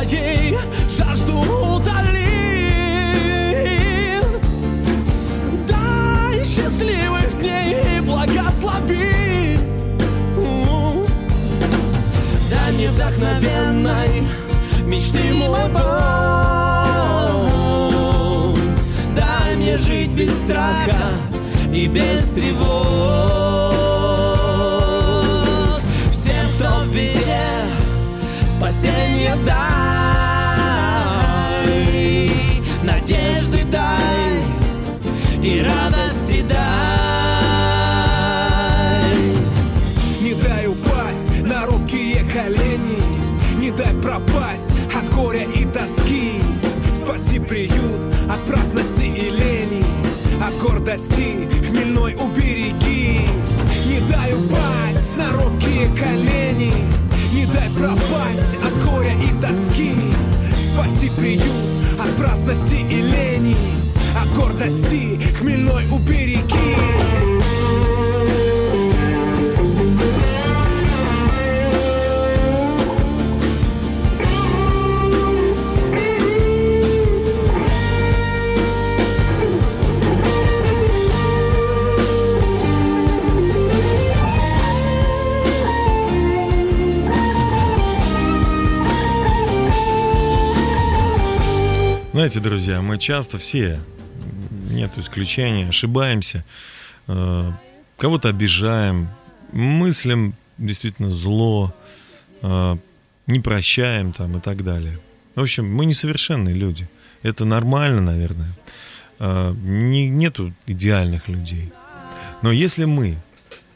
[0.00, 0.56] Своей
[0.88, 2.20] жажду утоли
[5.68, 9.58] Дай счастливых дней и благослови.
[12.50, 14.22] Дай мне вдохновенной
[14.86, 15.82] мечты мой Бог
[19.14, 21.12] Дай мне жить без страха
[21.72, 22.60] и без тревог.
[26.10, 27.40] Всем, кто в беде,
[28.48, 29.69] спасенье дай
[33.10, 34.40] Надежды дай
[35.42, 36.60] и радости дай.
[40.20, 43.02] Не дай упасть на робкие колени
[43.58, 46.34] Не дай пропасть от горя и тоски.
[46.94, 49.84] Спаси приют от праздности и лени
[50.40, 53.26] От гордости хмельной убереги.
[53.88, 56.72] Не дай упасть на робкие колени
[57.32, 59.94] Не дай пропасть от горя и тоски.
[60.54, 63.56] Спаси приют от праздности и лени
[64.16, 67.39] От гордости хмельной убереги
[92.20, 93.80] Знаете, друзья, мы часто все,
[94.68, 96.44] нет исключения, ошибаемся,
[97.08, 97.50] э,
[97.96, 99.08] кого-то обижаем,
[99.52, 101.74] мыслим действительно зло,
[102.42, 102.76] э,
[103.26, 105.00] не прощаем там и так далее.
[105.34, 106.90] В общем, мы несовершенные люди.
[107.22, 108.52] Это нормально, наверное.
[109.18, 111.72] Э, не, нету идеальных людей.
[112.42, 113.16] Но если мы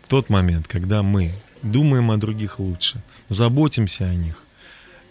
[0.02, 1.32] в тот момент, когда мы
[1.62, 4.34] думаем о других лучше, заботимся о них,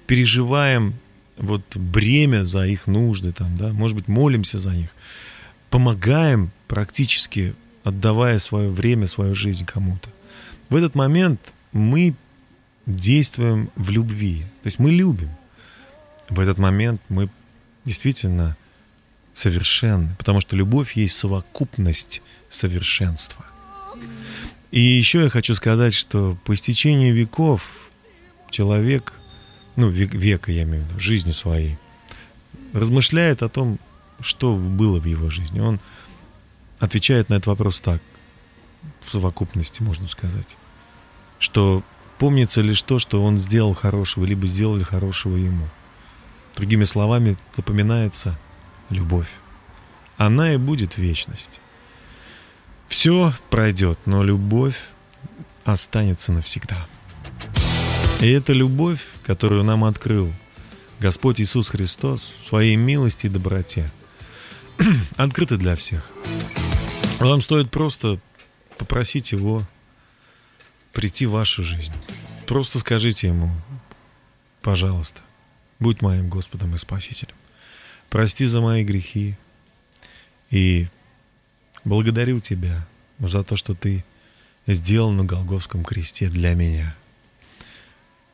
[0.06, 0.94] переживаем
[1.38, 4.90] вот бремя за их нужды, там, да, может быть, молимся за них,
[5.70, 10.10] помогаем практически, отдавая свое время, свою жизнь кому-то.
[10.70, 12.16] В этот момент мы
[12.86, 14.46] действуем в любви.
[14.62, 15.30] То есть мы любим.
[16.30, 17.30] В этот момент мы
[17.86, 18.56] действительно
[19.34, 23.46] совершенны, потому что любовь есть совокупность совершенства.
[24.72, 27.90] И еще я хочу сказать, что по истечении веков
[28.50, 29.14] человек,
[29.76, 31.78] ну, век- века я имею в виду, жизни своей,
[32.74, 33.80] размышляет о том,
[34.20, 35.60] что было в его жизни.
[35.60, 35.80] Он
[36.80, 38.02] отвечает на этот вопрос так,
[39.02, 40.58] в совокупности, можно сказать,
[41.40, 41.84] что
[42.18, 45.68] помнится лишь то, что он сделал хорошего, либо сделали хорошего ему.
[46.56, 48.38] Другими словами, запоминается
[48.90, 49.30] любовь.
[50.18, 51.60] Она и будет вечность.
[52.88, 54.78] Все пройдет, но любовь
[55.66, 56.88] останется навсегда.
[58.24, 60.32] И эта любовь, которую нам открыл
[61.02, 63.92] Господь Иисус Христос в своей милости и доброте,
[65.18, 66.10] открыта для всех.
[67.20, 68.22] Вам стоит просто
[68.78, 69.68] попросить Его
[70.94, 71.92] прийти в вашу жизнь.
[72.48, 73.52] Просто скажите Ему,
[74.62, 75.20] пожалуйста,
[75.80, 77.36] будь моим Господом и Спасителем.
[78.10, 79.36] Прости за мои грехи
[80.50, 80.88] и
[81.84, 82.88] благодарю Тебя
[83.20, 84.06] за то, что Ты
[84.66, 86.96] сделал на Голговском кресте для меня.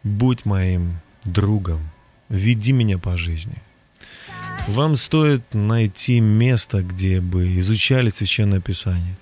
[0.04, 1.90] Будь моим другом,
[2.30, 3.56] веди меня по жизни.
[4.68, 9.18] Вам стоит найти место, где бы изучали Священное Писание.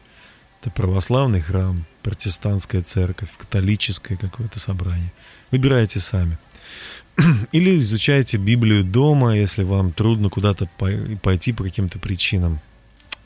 [0.62, 5.12] Это православный храм, протестантская церковь, католическое какое-то собрание.
[5.52, 6.38] Выбирайте сами.
[7.52, 12.60] Или изучайте Библию дома, если вам трудно куда-то пой- пойти по каким-то причинам.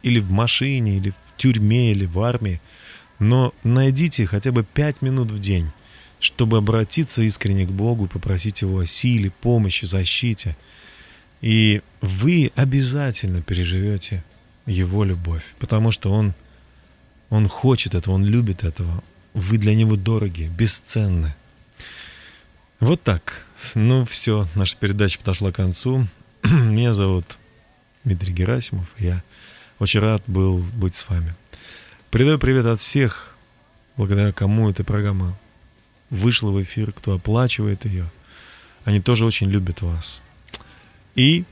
[0.04, 2.62] Или в машине, или в тюрьме, или в армии.
[3.20, 5.72] Но найдите хотя бы пять минут в день,
[6.22, 10.56] чтобы обратиться искренне к Богу, попросить Его о силе, помощи, защите.
[11.42, 14.24] И вы обязательно переживете
[14.68, 16.36] Его любовь, потому что Он,
[17.32, 19.04] Он хочет этого, Он любит этого.
[19.34, 21.34] Вы для Него дороги, бесценны.
[22.80, 23.44] Вот так.
[23.74, 26.08] Ну все, наша передача подошла к концу.
[26.44, 27.40] Меня зовут
[28.04, 28.88] Дмитрий Герасимов.
[29.00, 29.24] Я
[29.80, 31.34] очень рад был быть с вами.
[32.12, 33.36] Передаю привет от всех,
[33.98, 35.36] благодаря кому эта программа
[36.12, 38.06] вышла в эфир, кто оплачивает ее.
[38.84, 40.22] Они тоже очень любят вас.
[41.16, 41.46] И,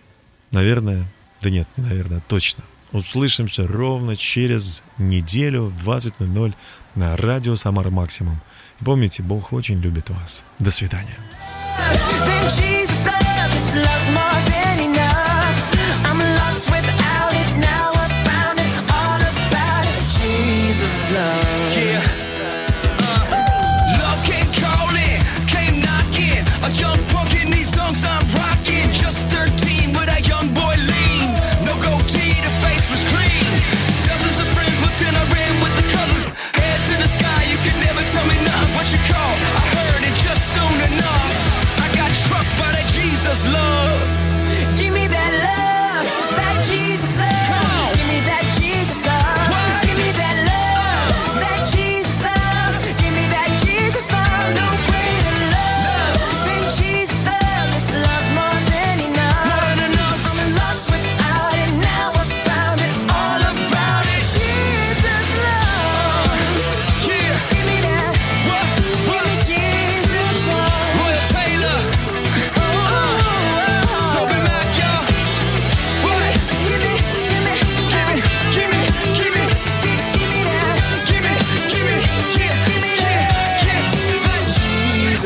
[0.51, 1.07] наверное,
[1.41, 6.53] да нет, не наверное, точно, услышимся ровно через неделю в 20.00
[6.95, 8.39] на радио Самара Максимум.
[8.79, 10.43] Помните, Бог очень любит вас.
[10.59, 11.17] До свидания.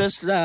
[0.04, 0.44] just love.